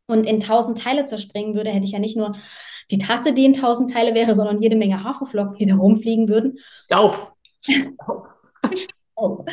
und 0.06 0.30
in 0.30 0.40
tausend 0.40 0.78
Teile 0.78 1.06
zerspringen 1.06 1.56
würde, 1.56 1.72
hätte 1.72 1.86
ich 1.86 1.94
ja 1.94 2.00
nicht 2.00 2.16
nur 2.16 2.36
die 2.92 3.00
Tasse, 3.00 3.34
die 3.34 3.46
in 3.46 3.54
tausend 3.54 3.92
Teile 3.92 4.14
wäre, 4.14 4.36
sondern 4.36 4.62
jede 4.62 4.76
Menge 4.76 5.04
Haferflocken, 5.04 5.58
die 5.58 5.66
da 5.66 5.76
rumfliegen 5.76 6.30
würden. 6.30 6.60
Staub. 6.86 7.34
Staub. 9.16 9.50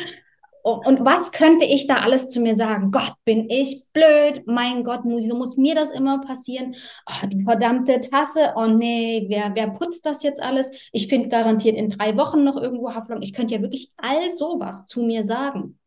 Und 0.65 1.05
was 1.05 1.31
könnte 1.31 1.63
ich 1.63 1.85
da 1.85 1.97
alles 1.97 2.29
zu 2.29 2.39
mir 2.39 2.55
sagen? 2.55 2.89
Gott, 2.89 3.13
bin 3.23 3.47
ich 3.51 3.85
blöd. 3.93 4.47
Mein 4.47 4.83
Gott, 4.83 5.01
wieso 5.03 5.37
muss 5.37 5.57
mir 5.57 5.75
das 5.75 5.91
immer 5.91 6.21
passieren? 6.21 6.75
Oh, 7.05 7.27
die 7.27 7.43
verdammte 7.43 8.01
Tasse. 8.01 8.53
Oh 8.55 8.65
nee, 8.65 9.27
wer, 9.29 9.51
wer 9.53 9.69
putzt 9.69 10.07
das 10.07 10.23
jetzt 10.23 10.41
alles? 10.41 10.71
Ich 10.91 11.07
finde 11.07 11.29
garantiert 11.29 11.75
in 11.75 11.89
drei 11.89 12.17
Wochen 12.17 12.43
noch 12.43 12.57
irgendwo 12.57 12.89
Haferflocken. 12.89 13.21
Ich 13.21 13.33
könnte 13.33 13.53
ja 13.53 13.61
wirklich 13.61 13.91
all 13.97 14.31
sowas 14.31 14.87
zu 14.87 15.03
mir 15.03 15.23
sagen. 15.23 15.77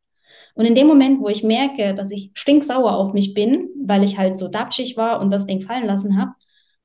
Und 0.54 0.64
in 0.64 0.76
dem 0.76 0.86
Moment, 0.86 1.20
wo 1.20 1.28
ich 1.28 1.42
merke, 1.42 1.92
dass 1.96 2.12
ich 2.12 2.30
stinksauer 2.34 2.92
auf 2.92 3.12
mich 3.12 3.34
bin, 3.34 3.70
weil 3.84 4.04
ich 4.04 4.16
halt 4.16 4.38
so 4.38 4.46
dapschig 4.46 4.96
war 4.96 5.20
und 5.20 5.32
das 5.32 5.46
Ding 5.46 5.60
fallen 5.60 5.86
lassen 5.86 6.20
habe, 6.20 6.34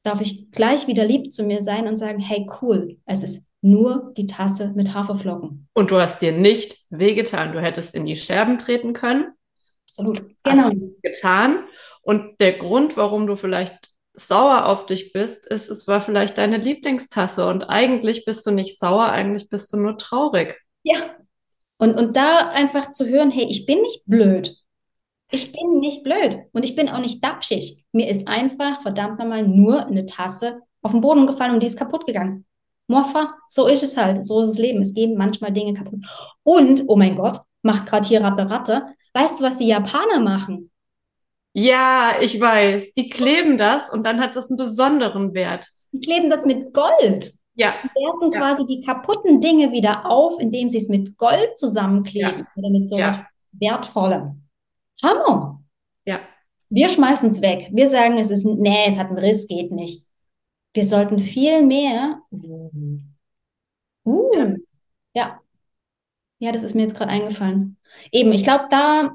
darf 0.02 0.20
ich 0.20 0.50
gleich 0.50 0.88
wieder 0.88 1.06
lieb 1.06 1.32
zu 1.32 1.44
mir 1.44 1.62
sein 1.62 1.88
und 1.88 1.98
sagen, 1.98 2.20
hey, 2.20 2.48
cool, 2.60 2.98
es 3.06 3.22
ist 3.22 3.53
nur 3.64 4.14
die 4.18 4.28
Tasse 4.28 4.74
mit 4.76 4.94
Haferflocken. 4.94 5.68
Und 5.74 5.92
du 5.92 6.00
hast 6.00 6.22
dir 6.22 6.32
nicht 6.32 6.78
wehgetan. 6.90 7.54
Du 7.54 7.62
hättest 7.62 7.96
in 7.96 8.06
die 8.06 8.16
Scherben 8.16 8.60
treten 8.60 8.94
können. 8.94 9.34
Absolut. 9.86 10.24
Genau. 10.44 10.64
Hast 10.64 10.76
getan. 11.02 11.64
Und 12.02 12.40
der 12.42 12.54
Grund, 12.54 12.98
warum 12.98 13.26
du 13.26 13.36
vielleicht 13.36 13.90
sauer 14.14 14.66
auf 14.66 14.86
dich 14.86 15.14
bist, 15.14 15.48
ist, 15.48 15.70
es 15.70 15.88
war 15.88 16.02
vielleicht 16.02 16.38
deine 16.38 16.58
Lieblingstasse. 16.58 17.48
Und 17.48 17.64
eigentlich 17.64 18.26
bist 18.26 18.46
du 18.46 18.52
nicht 18.52 18.78
sauer, 18.78 19.06
eigentlich 19.06 19.50
bist 19.50 19.72
du 19.74 19.78
nur 19.78 19.98
traurig. 19.98 20.62
Ja. 20.84 20.98
Und, 21.78 21.96
und 21.96 22.18
da 22.18 22.50
einfach 22.50 22.92
zu 22.92 23.08
hören, 23.08 23.32
hey, 23.32 23.48
ich 23.50 23.66
bin 23.66 23.82
nicht 23.82 24.04
blöd. 24.06 24.56
Ich 25.32 25.52
bin 25.52 25.80
nicht 25.80 26.04
blöd 26.04 26.38
und 26.52 26.64
ich 26.64 26.76
bin 26.76 26.90
auch 26.90 27.00
nicht 27.00 27.24
dapschig. 27.24 27.86
Mir 27.92 28.08
ist 28.08 28.28
einfach 28.28 28.82
verdammt 28.84 29.18
nochmal 29.18 29.48
nur 29.48 29.88
eine 29.88 30.06
Tasse 30.06 30.62
auf 30.82 30.92
den 30.92 31.02
Boden 31.02 31.26
gefallen 31.26 31.54
und 31.54 31.64
die 31.64 31.68
ist 31.68 31.80
kaputt 31.80 32.06
gegangen. 32.06 32.46
Morpha, 32.94 33.36
so 33.48 33.68
ist 33.68 33.84
es 33.84 33.98
halt, 33.98 34.26
so 34.26 34.42
ist 34.42 34.50
das 34.50 34.58
Leben. 34.58 34.82
Es 34.82 34.94
gehen 34.94 35.18
manchmal 35.18 35.52
Dinge 35.52 35.74
kaputt. 35.74 36.00
Und, 36.44 36.84
oh 36.88 36.96
mein 36.96 37.16
Gott, 37.16 37.40
macht 37.64 37.88
gerade 37.88 38.08
hier 38.08 38.22
Ratte 38.22 38.50
Ratte. 38.50 38.86
Weißt 39.14 39.40
du, 39.40 39.44
was 39.44 39.58
die 39.58 39.68
Japaner 39.68 40.20
machen? 40.20 40.70
Ja, 41.54 42.14
ich 42.22 42.40
weiß. 42.40 42.94
Die 42.94 43.10
kleben 43.10 43.58
das 43.58 43.90
und 43.90 44.06
dann 44.06 44.20
hat 44.20 44.36
das 44.36 44.50
einen 44.50 44.58
besonderen 44.58 45.34
Wert. 45.34 45.68
Die 45.92 46.00
kleben 46.00 46.30
das 46.30 46.46
mit 46.46 46.74
Gold. 46.74 47.32
Ja. 47.56 47.76
Die 47.84 48.04
werten 48.04 48.32
ja. 48.32 48.40
quasi 48.40 48.66
die 48.66 48.82
kaputten 48.82 49.40
Dinge 49.40 49.72
wieder 49.72 50.10
auf, 50.10 50.40
indem 50.40 50.70
sie 50.70 50.80
es 50.80 50.90
mit 50.90 51.18
Gold 51.18 51.58
zusammenkleben 51.58 52.40
ja. 52.40 52.48
oder 52.56 52.70
mit 52.70 52.88
sowas 52.88 53.24
ja. 53.60 53.72
Wertvollem. 53.72 54.44
Hammer. 55.04 55.62
Ja. 56.06 56.20
Wir 56.70 56.90
schmeißen 56.90 57.30
es 57.30 57.42
weg. 57.42 57.70
Wir 57.72 57.88
sagen, 57.88 58.18
es 58.18 58.32
ist, 58.32 58.46
nee, 58.46 58.86
es 58.88 59.00
hat 59.00 59.10
einen 59.10 59.20
Riss, 59.20 59.48
geht 59.48 59.72
nicht. 59.72 60.08
Wir 60.74 60.84
sollten 60.84 61.20
viel 61.20 61.64
mehr. 61.64 62.22
Uh, 62.32 63.00
ja. 64.36 64.56
ja. 65.14 65.40
Ja, 66.40 66.52
das 66.52 66.64
ist 66.64 66.76
mir 66.76 66.82
jetzt 66.82 66.98
gerade 66.98 67.12
eingefallen. 67.12 67.78
Eben, 68.12 68.34
ich 68.34 68.44
glaube, 68.44 68.66
da, 68.70 69.12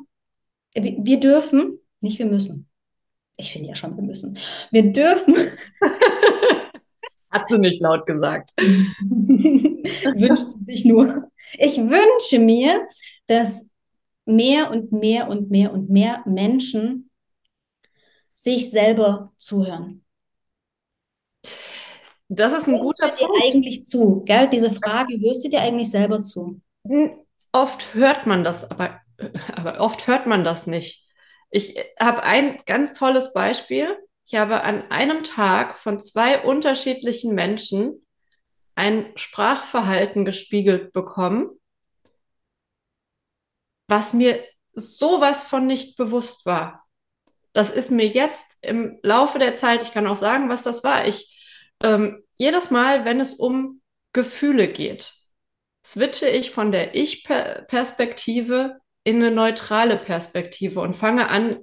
wir 0.74 1.20
dürfen, 1.20 1.78
nicht 2.00 2.18
wir 2.18 2.26
müssen. 2.26 2.68
Ich 3.36 3.52
finde 3.52 3.68
ja 3.68 3.74
schon, 3.74 3.96
wir 3.96 4.02
müssen. 4.02 4.38
Wir 4.70 4.92
dürfen. 4.92 5.36
Hat 7.30 7.46
sie 7.46 7.58
nicht 7.58 7.82
laut 7.82 8.06
gesagt. 8.06 8.52
Wünscht 8.56 10.46
sie 10.52 10.64
sich 10.64 10.84
nur. 10.84 11.30
Ich 11.58 11.76
wünsche 11.76 12.38
mir, 12.38 12.88
dass 13.26 13.68
mehr 14.24 14.70
und 14.70 14.92
mehr 14.92 15.28
und 15.28 15.50
mehr 15.50 15.72
und 15.72 15.90
mehr 15.90 16.22
Menschen 16.26 17.10
sich 18.34 18.70
selber 18.70 19.32
zuhören. 19.38 20.04
Das 22.28 22.52
ist 22.52 22.66
ein 22.68 22.74
hörst 22.76 22.82
guter 22.82 23.08
du 23.10 23.14
dir 23.16 23.26
Punkt. 23.26 23.42
eigentlich 23.42 23.86
zu, 23.86 24.22
gell? 24.24 24.48
Diese 24.48 24.72
Frage, 24.72 25.18
hörst 25.20 25.44
du 25.44 25.48
dir 25.48 25.60
eigentlich 25.60 25.90
selber 25.90 26.22
zu? 26.22 26.60
Hm, 26.86 27.18
oft 27.52 27.94
hört 27.94 28.26
man 28.26 28.44
das, 28.44 28.70
aber, 28.70 29.00
aber 29.54 29.80
oft 29.80 30.06
hört 30.06 30.26
man 30.26 30.44
das 30.44 30.66
nicht. 30.66 31.06
Ich 31.50 31.76
habe 31.98 32.22
ein 32.22 32.60
ganz 32.66 32.94
tolles 32.94 33.32
Beispiel. 33.32 33.96
Ich 34.26 34.34
habe 34.34 34.62
an 34.62 34.90
einem 34.90 35.24
Tag 35.24 35.78
von 35.78 36.00
zwei 36.00 36.42
unterschiedlichen 36.42 37.34
Menschen 37.34 38.06
ein 38.74 39.12
Sprachverhalten 39.16 40.24
gespiegelt 40.24 40.92
bekommen, 40.92 41.50
was 43.88 44.12
mir 44.12 44.44
sowas 44.74 45.44
von 45.44 45.66
nicht 45.66 45.96
bewusst 45.96 46.46
war. 46.46 46.86
Das 47.54 47.70
ist 47.70 47.90
mir 47.90 48.06
jetzt 48.06 48.56
im 48.60 48.98
Laufe 49.02 49.38
der 49.38 49.56
Zeit, 49.56 49.82
ich 49.82 49.92
kann 49.92 50.06
auch 50.06 50.16
sagen, 50.16 50.48
was 50.48 50.62
das 50.62 50.84
war. 50.84 51.06
Ich 51.08 51.37
ähm, 51.82 52.22
jedes 52.36 52.70
Mal, 52.70 53.04
wenn 53.04 53.20
es 53.20 53.34
um 53.34 53.80
Gefühle 54.12 54.68
geht, 54.68 55.14
switche 55.84 56.28
ich 56.28 56.50
von 56.50 56.72
der 56.72 56.94
Ich-Perspektive 56.94 58.78
in 59.04 59.16
eine 59.16 59.30
neutrale 59.30 59.96
Perspektive 59.96 60.80
und 60.80 60.94
fange 60.94 61.28
an, 61.28 61.58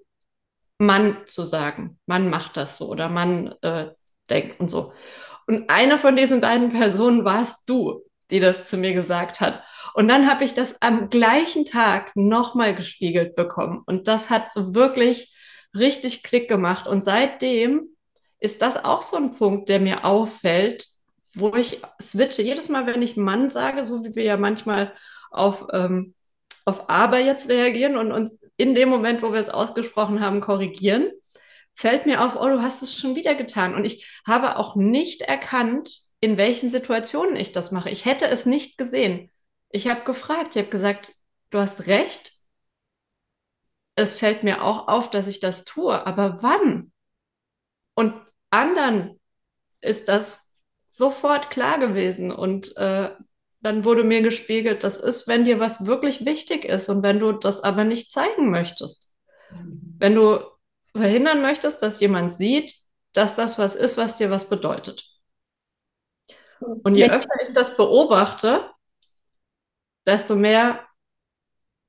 Mann 0.78 1.24
zu 1.26 1.44
sagen. 1.44 2.00
Mann 2.06 2.30
macht 2.30 2.58
das 2.58 2.78
so 2.78 2.90
oder 2.90 3.08
Mann 3.08 3.54
äh, 3.62 3.88
denkt 4.30 4.60
und 4.60 4.70
so. 4.70 4.94
Und 5.48 5.70
eine 5.70 5.98
von 5.98 6.16
diesen 6.16 6.42
beiden 6.42 6.70
Personen 6.70 7.24
warst 7.24 7.70
du, 7.70 8.02
die 8.32 8.40
das 8.40 8.68
zu 8.70 8.78
mir 8.78 8.94
gesagt 8.94 9.42
hat. 9.42 9.64
Und 9.94 10.08
dann 10.08 10.30
habe 10.30 10.44
ich 10.44 10.54
das 10.54 10.82
am 10.82 11.10
gleichen 11.10 11.66
Tag 11.66 12.16
nochmal 12.16 12.76
gespiegelt 12.76 13.36
bekommen. 13.36 13.84
Und 13.86 14.08
das 14.08 14.30
hat 14.30 14.54
so 14.54 14.74
wirklich 14.74 15.34
richtig 15.74 16.24
Klick 16.24 16.50
gemacht. 16.50 16.88
Und 16.88 17.04
seitdem 17.04 17.95
ist 18.40 18.62
das 18.62 18.84
auch 18.84 19.02
so 19.02 19.18
ein 19.18 19.36
Punkt, 19.36 19.70
der 19.70 19.80
mir 19.80 20.06
auffällt, 20.06 20.88
wo 21.36 21.56
ich 21.56 21.82
switche. 22.02 22.42
Jedes 22.42 22.70
Mal, 22.70 22.86
wenn 22.86 23.02
ich 23.02 23.18
Mann 23.18 23.50
sage, 23.50 23.84
so 23.84 24.04
wie 24.04 24.16
wir 24.16 24.24
ja 24.24 24.38
manchmal 24.38 24.94
auf, 25.32 25.68
ähm, 25.74 26.16
auf 26.66 26.90
Aber 26.90 27.20
jetzt 27.20 27.50
reagieren 27.50 27.98
und 27.98 28.12
uns 28.12 28.42
in 28.58 28.74
dem 28.74 28.90
Moment, 28.90 29.22
wo 29.22 29.34
wir 29.34 29.40
es 29.40 29.50
ausgesprochen 29.50 30.22
haben, 30.22 30.42
korrigieren, 30.42 31.12
fällt 31.74 32.06
mir 32.06 32.24
auf, 32.24 32.36
oh, 32.36 32.48
du 32.48 32.62
hast 32.62 32.82
es 32.82 32.98
schon 32.98 33.16
wieder 33.16 33.36
getan. 33.36 33.76
Und 33.76 33.86
ich 33.86 34.22
habe 34.26 34.58
auch 34.58 34.76
nicht 34.76 35.22
erkannt, 35.22 36.00
in 36.22 36.38
welchen 36.38 36.70
Situationen 36.70 37.36
ich 37.36 37.52
das 37.52 37.72
mache. 37.72 37.90
Ich 37.90 38.06
hätte 38.06 38.28
es 38.28 38.46
nicht 38.46 38.78
gesehen. 38.78 39.30
Ich 39.70 39.88
habe 39.88 40.04
gefragt, 40.06 40.56
ich 40.56 40.62
habe 40.62 40.70
gesagt, 40.70 41.14
du 41.50 41.60
hast 41.60 41.88
recht. 41.88 42.34
Es 43.96 44.14
fällt 44.14 44.44
mir 44.44 44.64
auch 44.64 44.88
auf, 44.88 45.10
dass 45.10 45.28
ich 45.28 45.40
das 45.40 45.66
tue, 45.66 46.06
aber 46.06 46.42
wann? 46.42 46.92
Und 47.94 48.14
anderen 48.56 49.20
ist 49.82 50.08
das 50.08 50.42
sofort 50.90 51.50
klar 51.50 51.80
gewesen 51.80 52.32
und 52.32 52.76
äh, 52.78 53.10
dann 53.62 53.84
wurde 53.84 54.04
mir 54.04 54.22
gespiegelt, 54.22 54.84
das 54.84 54.98
ist, 54.98 55.28
wenn 55.28 55.44
dir 55.44 55.60
was 55.60 55.86
wirklich 55.86 56.26
wichtig 56.26 56.66
ist 56.66 56.88
und 56.88 57.04
wenn 57.04 57.20
du 57.20 57.32
das 57.32 57.64
aber 57.64 57.84
nicht 57.84 58.12
zeigen 58.12 58.52
möchtest. 58.52 59.12
Mhm. 59.52 59.96
Wenn 59.98 60.16
du 60.16 60.40
verhindern 60.96 61.42
möchtest, 61.42 61.82
dass 61.82 62.00
jemand 62.00 62.34
sieht, 62.34 62.76
dass 63.14 63.36
das 63.36 63.58
was 63.58 63.76
ist, 63.76 63.98
was 63.98 64.18
dir 64.18 64.30
was 64.30 64.50
bedeutet. 64.50 65.06
Und 66.60 66.96
je 66.96 67.10
öfter 67.10 67.34
ich 67.48 67.54
das 67.54 67.76
beobachte, 67.76 68.70
desto 70.06 70.36
mehr 70.36 70.86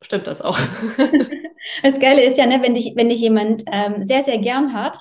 stimmt 0.03 0.27
das 0.27 0.43
auch. 0.43 0.59
Das 1.83 1.99
Geile 1.99 2.23
ist 2.23 2.39
ja, 2.39 2.47
ne, 2.47 2.63
wenn 2.63 2.75
dich, 2.75 2.93
wenn 2.95 3.09
dich 3.09 3.21
jemand 3.21 3.65
ähm, 3.73 4.01
sehr, 4.01 4.23
sehr 4.23 4.39
gern 4.39 4.73
hat 4.73 4.97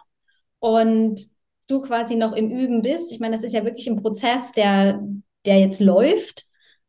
und 0.59 1.21
du 1.67 1.81
quasi 1.81 2.15
noch 2.15 2.33
im 2.33 2.51
Üben 2.51 2.81
bist. 2.81 3.11
Ich 3.11 3.19
meine, 3.19 3.35
das 3.35 3.43
ist 3.43 3.53
ja 3.53 3.65
wirklich 3.65 3.87
ein 3.87 4.01
Prozess, 4.01 4.51
der, 4.51 5.01
der 5.45 5.59
jetzt 5.59 5.79
läuft. 5.79 6.45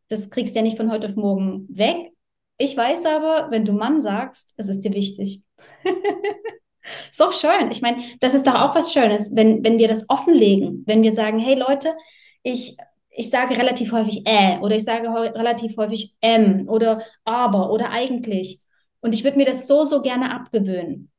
Das 0.08 0.30
kriegst 0.30 0.54
du 0.54 0.58
ja 0.58 0.62
nicht 0.62 0.76
von 0.76 0.90
heute 0.90 1.08
auf 1.08 1.16
morgen 1.16 1.66
weg. 1.68 2.12
Ich 2.58 2.76
weiß 2.76 3.06
aber, 3.06 3.50
wenn 3.50 3.64
du 3.64 3.72
Mann 3.72 4.00
sagst, 4.00 4.54
es 4.56 4.68
ist 4.68 4.80
dir 4.80 4.92
wichtig. 4.92 5.42
ist 7.10 7.20
doch 7.20 7.32
schön. 7.32 7.70
Ich 7.70 7.82
meine, 7.82 8.02
das 8.20 8.34
ist 8.34 8.46
doch 8.46 8.54
auch 8.54 8.74
was 8.74 8.92
Schönes, 8.92 9.34
wenn, 9.34 9.64
wenn 9.64 9.78
wir 9.78 9.88
das 9.88 10.08
offenlegen, 10.08 10.84
wenn 10.86 11.02
wir 11.02 11.12
sagen, 11.12 11.38
hey 11.38 11.54
Leute, 11.54 11.90
ich, 12.42 12.76
ich 13.10 13.30
sage 13.30 13.56
relativ 13.56 13.92
häufig 13.92 14.22
äh 14.26 14.58
oder 14.60 14.76
ich 14.76 14.84
sage 14.84 15.08
relativ 15.08 15.76
häufig 15.76 16.14
ähm 16.22 16.68
oder 16.68 17.02
aber 17.24 17.70
oder 17.70 17.90
eigentlich. 17.90 18.60
Und 19.00 19.14
ich 19.14 19.24
würde 19.24 19.36
mir 19.36 19.46
das 19.46 19.66
so, 19.66 19.84
so 19.84 20.02
gerne 20.02 20.34
abgewöhnen. 20.34 21.10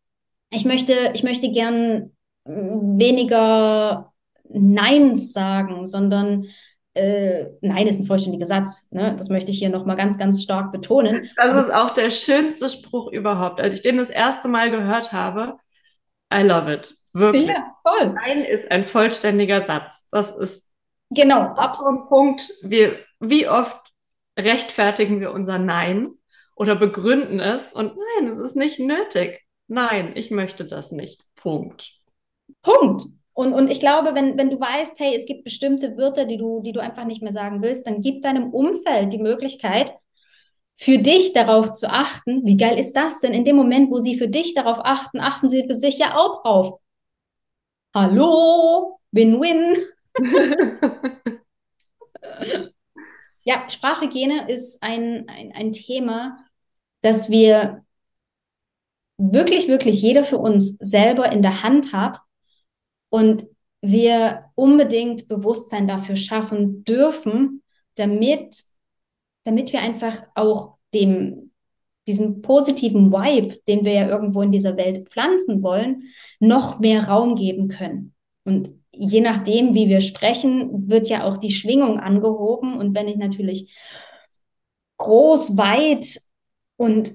Ich 0.49 0.65
möchte, 0.65 0.93
ich 1.13 1.23
möchte 1.23 1.51
gern 1.51 2.11
weniger 2.47 4.13
Neins 4.49 5.33
sagen, 5.33 5.85
sondern 5.85 6.45
äh, 6.93 7.45
Nein 7.61 7.87
ist 7.87 7.99
ein 7.99 8.05
vollständiger 8.05 8.45
Satz. 8.45 8.91
Ne? 8.91 9.15
Das 9.17 9.29
möchte 9.29 9.51
ich 9.51 9.59
hier 9.59 9.69
nochmal 9.69 9.95
ganz, 9.95 10.17
ganz 10.17 10.41
stark 10.41 10.71
betonen. 10.71 11.29
Das 11.35 11.65
ist 11.65 11.73
auch 11.73 11.91
der 11.91 12.09
schönste 12.09 12.69
Spruch 12.69 13.11
überhaupt. 13.11 13.61
Als 13.61 13.75
ich 13.75 13.81
den 13.81 13.97
das 13.97 14.09
erste 14.09 14.47
Mal 14.47 14.71
gehört 14.71 15.13
habe, 15.13 15.57
I 16.33 16.41
love 16.41 16.73
it. 16.73 16.95
Wirklich. 17.13 17.47
Ja, 17.47 17.75
voll. 17.83 18.13
Nein 18.13 18.43
ist 18.43 18.71
ein 18.71 18.83
vollständiger 18.83 19.61
Satz. 19.61 20.07
Das 20.11 20.31
ist 20.35 20.67
genau 21.09 21.41
absolut 21.41 22.09
Punkt. 22.09 22.51
Wir, 22.61 22.97
wie 23.19 23.47
oft 23.47 23.79
rechtfertigen 24.37 25.19
wir 25.19 25.31
unser 25.31 25.57
Nein 25.57 26.11
oder 26.55 26.75
begründen 26.75 27.39
es 27.39 27.73
und 27.73 27.93
nein, 27.95 28.27
es 28.27 28.39
ist 28.39 28.55
nicht 28.55 28.79
nötig. 28.79 29.45
Nein, 29.67 30.11
ich 30.15 30.31
möchte 30.31 30.65
das 30.65 30.91
nicht. 30.91 31.23
Punkt. 31.35 31.96
Punkt. 32.61 33.03
Und, 33.33 33.53
und 33.53 33.69
ich 33.69 33.79
glaube, 33.79 34.15
wenn, 34.15 34.35
wenn 34.37 34.49
du 34.49 34.59
weißt, 34.59 34.99
hey, 34.99 35.15
es 35.15 35.27
gibt 35.27 35.43
bestimmte 35.43 35.95
Wörter, 35.95 36.25
die 36.25 36.37
du, 36.37 36.61
die 36.61 36.71
du 36.71 36.79
einfach 36.79 37.05
nicht 37.05 37.21
mehr 37.21 37.31
sagen 37.31 37.61
willst, 37.61 37.85
dann 37.85 38.01
gib 38.01 38.23
deinem 38.23 38.51
Umfeld 38.51 39.13
die 39.13 39.19
Möglichkeit, 39.19 39.93
für 40.75 40.99
dich 40.99 41.33
darauf 41.33 41.73
zu 41.73 41.87
achten. 41.87 42.45
Wie 42.45 42.57
geil 42.57 42.79
ist 42.79 42.93
das 42.93 43.19
denn? 43.19 43.33
In 43.33 43.45
dem 43.45 43.55
Moment, 43.55 43.91
wo 43.91 43.99
sie 43.99 44.17
für 44.17 44.27
dich 44.27 44.53
darauf 44.53 44.79
achten, 44.83 45.19
achten 45.19 45.49
sie 45.49 45.67
für 45.67 45.75
sich 45.75 45.97
ja 45.97 46.15
auch 46.17 46.41
drauf. 46.41 46.79
Hallo, 47.93 48.99
Win-Win. 49.11 49.75
ja, 53.43 53.69
Sprachhygiene 53.69 54.49
ist 54.49 54.81
ein, 54.81 55.27
ein, 55.29 55.51
ein 55.53 55.71
Thema, 55.73 56.37
das 57.01 57.29
wir 57.29 57.83
wirklich, 59.17 59.67
wirklich 59.67 60.01
jeder 60.01 60.23
für 60.23 60.37
uns 60.37 60.77
selber 60.77 61.31
in 61.31 61.41
der 61.41 61.63
Hand 61.63 61.93
hat 61.93 62.17
und 63.09 63.47
wir 63.81 64.45
unbedingt 64.55 65.27
Bewusstsein 65.27 65.87
dafür 65.87 66.15
schaffen 66.15 66.83
dürfen, 66.83 67.63
damit, 67.95 68.63
damit 69.43 69.71
wir 69.73 69.81
einfach 69.81 70.23
auch 70.35 70.77
dem, 70.93 71.51
diesen 72.07 72.41
positiven 72.41 73.11
Vibe, 73.11 73.59
den 73.67 73.85
wir 73.85 73.93
ja 73.93 74.07
irgendwo 74.07 74.41
in 74.41 74.51
dieser 74.51 74.77
Welt 74.77 75.09
pflanzen 75.09 75.61
wollen, 75.61 76.03
noch 76.39 76.79
mehr 76.79 77.07
Raum 77.07 77.35
geben 77.35 77.67
können. 77.67 78.13
Und 78.43 78.71
je 78.93 79.21
nachdem, 79.21 79.73
wie 79.73 79.89
wir 79.89 80.01
sprechen, 80.01 80.89
wird 80.89 81.09
ja 81.09 81.25
auch 81.25 81.37
die 81.37 81.51
Schwingung 81.51 81.99
angehoben. 81.99 82.77
Und 82.77 82.95
wenn 82.95 83.07
ich 83.07 83.17
natürlich 83.17 83.73
groß, 84.97 85.57
weit 85.57 86.19
und 86.77 87.11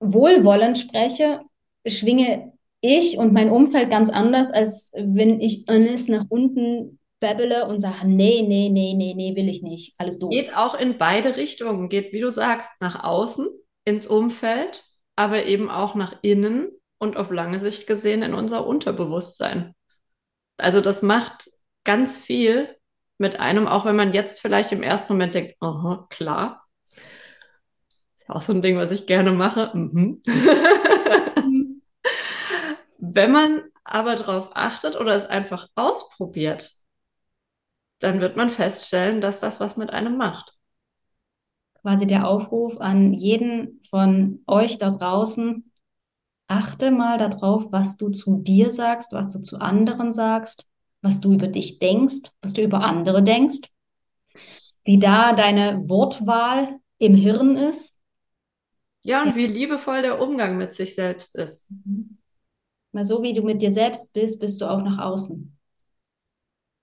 wohlwollend 0.00 0.76
spreche, 0.76 1.40
schwinge 1.86 2.52
ich 2.86 3.18
und 3.18 3.32
mein 3.32 3.50
Umfeld 3.50 3.90
ganz 3.90 4.10
anders, 4.10 4.50
als 4.50 4.92
wenn 4.96 5.40
ich 5.40 5.68
alles 5.68 6.08
nach 6.08 6.24
unten 6.28 6.98
babbele 7.20 7.66
und 7.66 7.80
sage, 7.80 8.06
nee, 8.06 8.44
nee, 8.46 8.68
nee, 8.70 8.94
nee, 8.94 9.14
nee, 9.14 9.34
will 9.34 9.48
ich 9.48 9.62
nicht. 9.62 9.94
Alles 9.98 10.18
doof. 10.18 10.30
Geht 10.30 10.56
auch 10.56 10.74
in 10.74 10.98
beide 10.98 11.36
Richtungen. 11.36 11.88
Geht, 11.88 12.12
wie 12.12 12.20
du 12.20 12.30
sagst, 12.30 12.70
nach 12.80 13.02
außen, 13.04 13.46
ins 13.84 14.06
Umfeld, 14.06 14.84
aber 15.16 15.44
eben 15.46 15.70
auch 15.70 15.94
nach 15.94 16.18
innen 16.22 16.68
und 16.98 17.16
auf 17.16 17.30
lange 17.30 17.58
Sicht 17.58 17.86
gesehen 17.86 18.22
in 18.22 18.34
unser 18.34 18.66
Unterbewusstsein. 18.66 19.74
Also 20.58 20.80
das 20.80 21.02
macht 21.02 21.50
ganz 21.84 22.16
viel 22.16 22.68
mit 23.18 23.40
einem, 23.40 23.66
auch 23.66 23.84
wenn 23.84 23.96
man 23.96 24.12
jetzt 24.12 24.40
vielleicht 24.40 24.72
im 24.72 24.82
ersten 24.82 25.14
Moment 25.14 25.34
denkt, 25.34 25.56
aha, 25.60 26.06
klar. 26.10 26.66
Ist 28.16 28.28
ja 28.28 28.34
auch 28.34 28.40
so 28.42 28.52
ein 28.52 28.62
Ding, 28.62 28.76
was 28.76 28.90
ich 28.90 29.06
gerne 29.06 29.32
mache. 29.32 29.70
Mhm. 29.74 30.20
Wenn 32.98 33.32
man 33.32 33.62
aber 33.84 34.16
darauf 34.16 34.50
achtet 34.54 34.96
oder 34.96 35.14
es 35.14 35.26
einfach 35.26 35.68
ausprobiert, 35.74 36.72
dann 37.98 38.20
wird 38.20 38.36
man 38.36 38.50
feststellen, 38.50 39.20
dass 39.20 39.40
das 39.40 39.60
was 39.60 39.76
mit 39.76 39.90
einem 39.90 40.16
macht. 40.16 40.52
Quasi 41.82 42.06
der 42.06 42.26
Aufruf 42.26 42.80
an 42.80 43.12
jeden 43.14 43.80
von 43.88 44.42
euch 44.46 44.78
da 44.78 44.90
draußen, 44.90 45.70
achte 46.48 46.90
mal 46.90 47.18
darauf, 47.18 47.72
was 47.72 47.96
du 47.96 48.10
zu 48.10 48.42
dir 48.42 48.70
sagst, 48.70 49.12
was 49.12 49.32
du 49.32 49.42
zu 49.42 49.58
anderen 49.58 50.12
sagst, 50.12 50.68
was 51.00 51.20
du 51.20 51.32
über 51.32 51.48
dich 51.48 51.78
denkst, 51.78 52.30
was 52.42 52.52
du 52.52 52.62
über 52.62 52.80
andere 52.82 53.22
denkst, 53.22 53.70
wie 54.84 54.98
da 54.98 55.32
deine 55.32 55.82
Wortwahl 55.88 56.78
im 56.98 57.14
Hirn 57.14 57.56
ist. 57.56 58.00
Ja, 59.02 59.22
und 59.22 59.28
ja. 59.28 59.36
wie 59.36 59.46
liebevoll 59.46 60.02
der 60.02 60.20
Umgang 60.20 60.56
mit 60.56 60.74
sich 60.74 60.94
selbst 60.94 61.36
ist. 61.36 61.70
Mhm. 61.70 62.18
Weil 62.96 63.04
so 63.04 63.22
wie 63.22 63.34
du 63.34 63.42
mit 63.42 63.60
dir 63.60 63.70
selbst 63.70 64.14
bist, 64.14 64.40
bist 64.40 64.58
du 64.58 64.64
auch 64.64 64.80
nach 64.80 64.96
außen. 64.96 65.54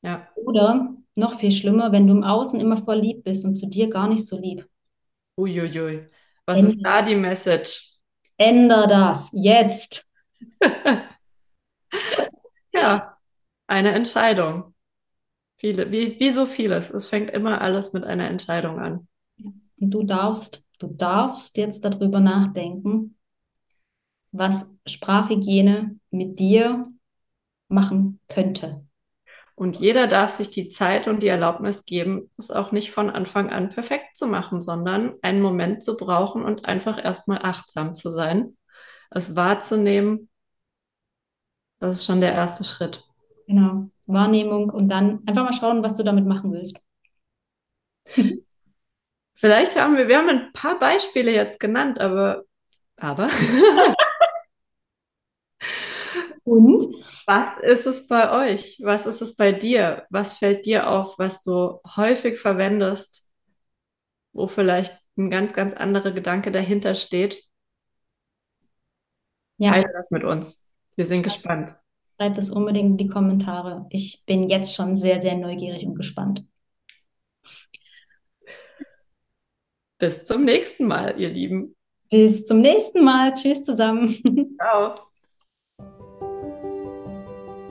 Ja. 0.04 0.28
Oder 0.36 0.96
noch 1.16 1.34
viel 1.34 1.52
schlimmer, 1.52 1.92
wenn 1.92 2.06
du 2.06 2.14
im 2.14 2.24
Außen 2.24 2.60
immer 2.60 2.78
voll 2.78 3.00
lieb 3.00 3.24
bist 3.24 3.44
und 3.46 3.56
zu 3.56 3.68
dir 3.68 3.90
gar 3.90 4.08
nicht 4.08 4.24
so 4.24 4.40
lieb. 4.40 4.70
Uiuiui. 5.40 6.08
Was 6.46 6.60
Änder 6.60 6.70
ist 6.70 6.82
da 6.84 7.02
die 7.02 7.16
Message? 7.16 7.98
Änder 8.38 8.86
das 8.86 9.32
jetzt. 9.34 10.08
ja, 12.76 13.18
eine 13.66 13.94
Entscheidung. 13.94 14.76
Viele, 15.58 15.92
wie, 15.92 16.20
wie 16.20 16.30
so 16.30 16.46
vieles. 16.46 16.92
Es 16.92 17.08
fängt 17.08 17.32
immer 17.32 17.60
alles 17.60 17.92
mit 17.94 18.04
einer 18.04 18.30
Entscheidung 18.30 18.78
an. 18.78 19.08
Und 19.80 19.90
du 19.90 20.04
darfst, 20.04 20.68
du 20.78 20.86
darfst 20.94 21.58
jetzt 21.58 21.84
darüber 21.84 22.20
nachdenken, 22.20 23.18
was 24.34 24.76
Sprachhygiene 24.86 25.98
mit 26.12 26.40
dir 26.40 26.92
machen 27.70 28.20
könnte. 28.28 28.86
Und 29.56 29.78
jeder 29.78 30.08
darf 30.08 30.32
sich 30.32 30.50
die 30.50 30.68
Zeit 30.68 31.08
und 31.08 31.22
die 31.22 31.28
Erlaubnis 31.28 31.86
geben, 31.86 32.32
es 32.38 32.50
auch 32.50 32.72
nicht 32.72 32.92
von 32.92 33.12
Anfang 33.12 33.52
an 33.52 33.70
perfekt 33.70 34.18
zu 34.18 34.26
machen, 34.26 34.62
sondern 34.62 35.14
einen 35.22 35.42
Moment 35.42 35.84
zu 35.84 35.96
brauchen 35.96 36.44
und 36.44 36.66
einfach 36.66 37.02
erstmal 37.04 37.40
achtsam 37.44 37.94
zu 37.96 38.10
sein, 38.10 38.58
es 39.12 39.36
wahrzunehmen. 39.36 40.30
Das 41.80 41.98
ist 41.98 42.06
schon 42.06 42.20
der 42.20 42.34
erste 42.34 42.64
Schritt. 42.64 43.04
Genau, 43.46 43.90
Wahrnehmung 44.08 44.72
und 44.72 44.88
dann 44.88 45.20
einfach 45.28 45.44
mal 45.44 45.54
schauen, 45.54 45.84
was 45.84 45.96
du 45.96 46.04
damit 46.04 46.26
machen 46.26 46.52
willst. 46.52 46.80
Vielleicht 49.36 49.80
haben 49.80 49.98
wir, 49.98 50.08
wir 50.08 50.18
haben 50.18 50.30
ein 50.30 50.52
paar 50.54 50.80
Beispiele 50.80 51.32
jetzt 51.32 51.60
genannt, 51.60 52.00
aber, 52.00 52.44
aber 52.98 53.30
Und? 56.44 56.84
Was 57.26 57.58
ist 57.58 57.86
es 57.86 58.08
bei 58.08 58.52
euch? 58.52 58.80
Was 58.84 59.06
ist 59.06 59.22
es 59.22 59.36
bei 59.36 59.52
dir? 59.52 60.06
Was 60.10 60.34
fällt 60.34 60.66
dir 60.66 60.90
auf, 60.90 61.18
was 61.18 61.42
du 61.42 61.80
häufig 61.96 62.40
verwendest, 62.40 63.30
wo 64.34 64.48
vielleicht 64.48 64.98
ein 65.18 65.30
ganz, 65.30 65.54
ganz 65.54 65.74
anderer 65.74 66.12
Gedanke 66.12 66.52
dahinter 66.52 66.96
steht? 66.96 67.44
Ja. 69.58 69.72
Teile 69.72 69.92
das 69.94 70.12
mit 70.12 70.24
uns. 70.24 70.68
Wir 70.96 71.06
sind 71.06 71.24
Schreibt, 71.24 71.36
gespannt. 71.36 71.76
Schreibt 72.18 72.38
das 72.38 72.50
unbedingt 72.50 72.92
in 72.92 72.98
die 72.98 73.08
Kommentare. 73.08 73.86
Ich 73.90 74.24
bin 74.26 74.50
jetzt 74.50 74.76
schon 74.76 74.96
sehr, 74.96 75.22
sehr 75.22 75.38
neugierig 75.38 75.86
und 75.86 75.96
gespannt. 75.96 76.46
Bis 79.98 80.26
zum 80.26 80.44
nächsten 80.44 80.86
Mal, 80.86 81.18
ihr 81.18 81.30
Lieben. 81.30 81.76
Bis 82.10 82.46
zum 82.46 82.60
nächsten 82.60 83.04
Mal. 83.04 83.34
Tschüss 83.34 83.64
zusammen. 83.64 84.58
Ciao. 84.60 85.13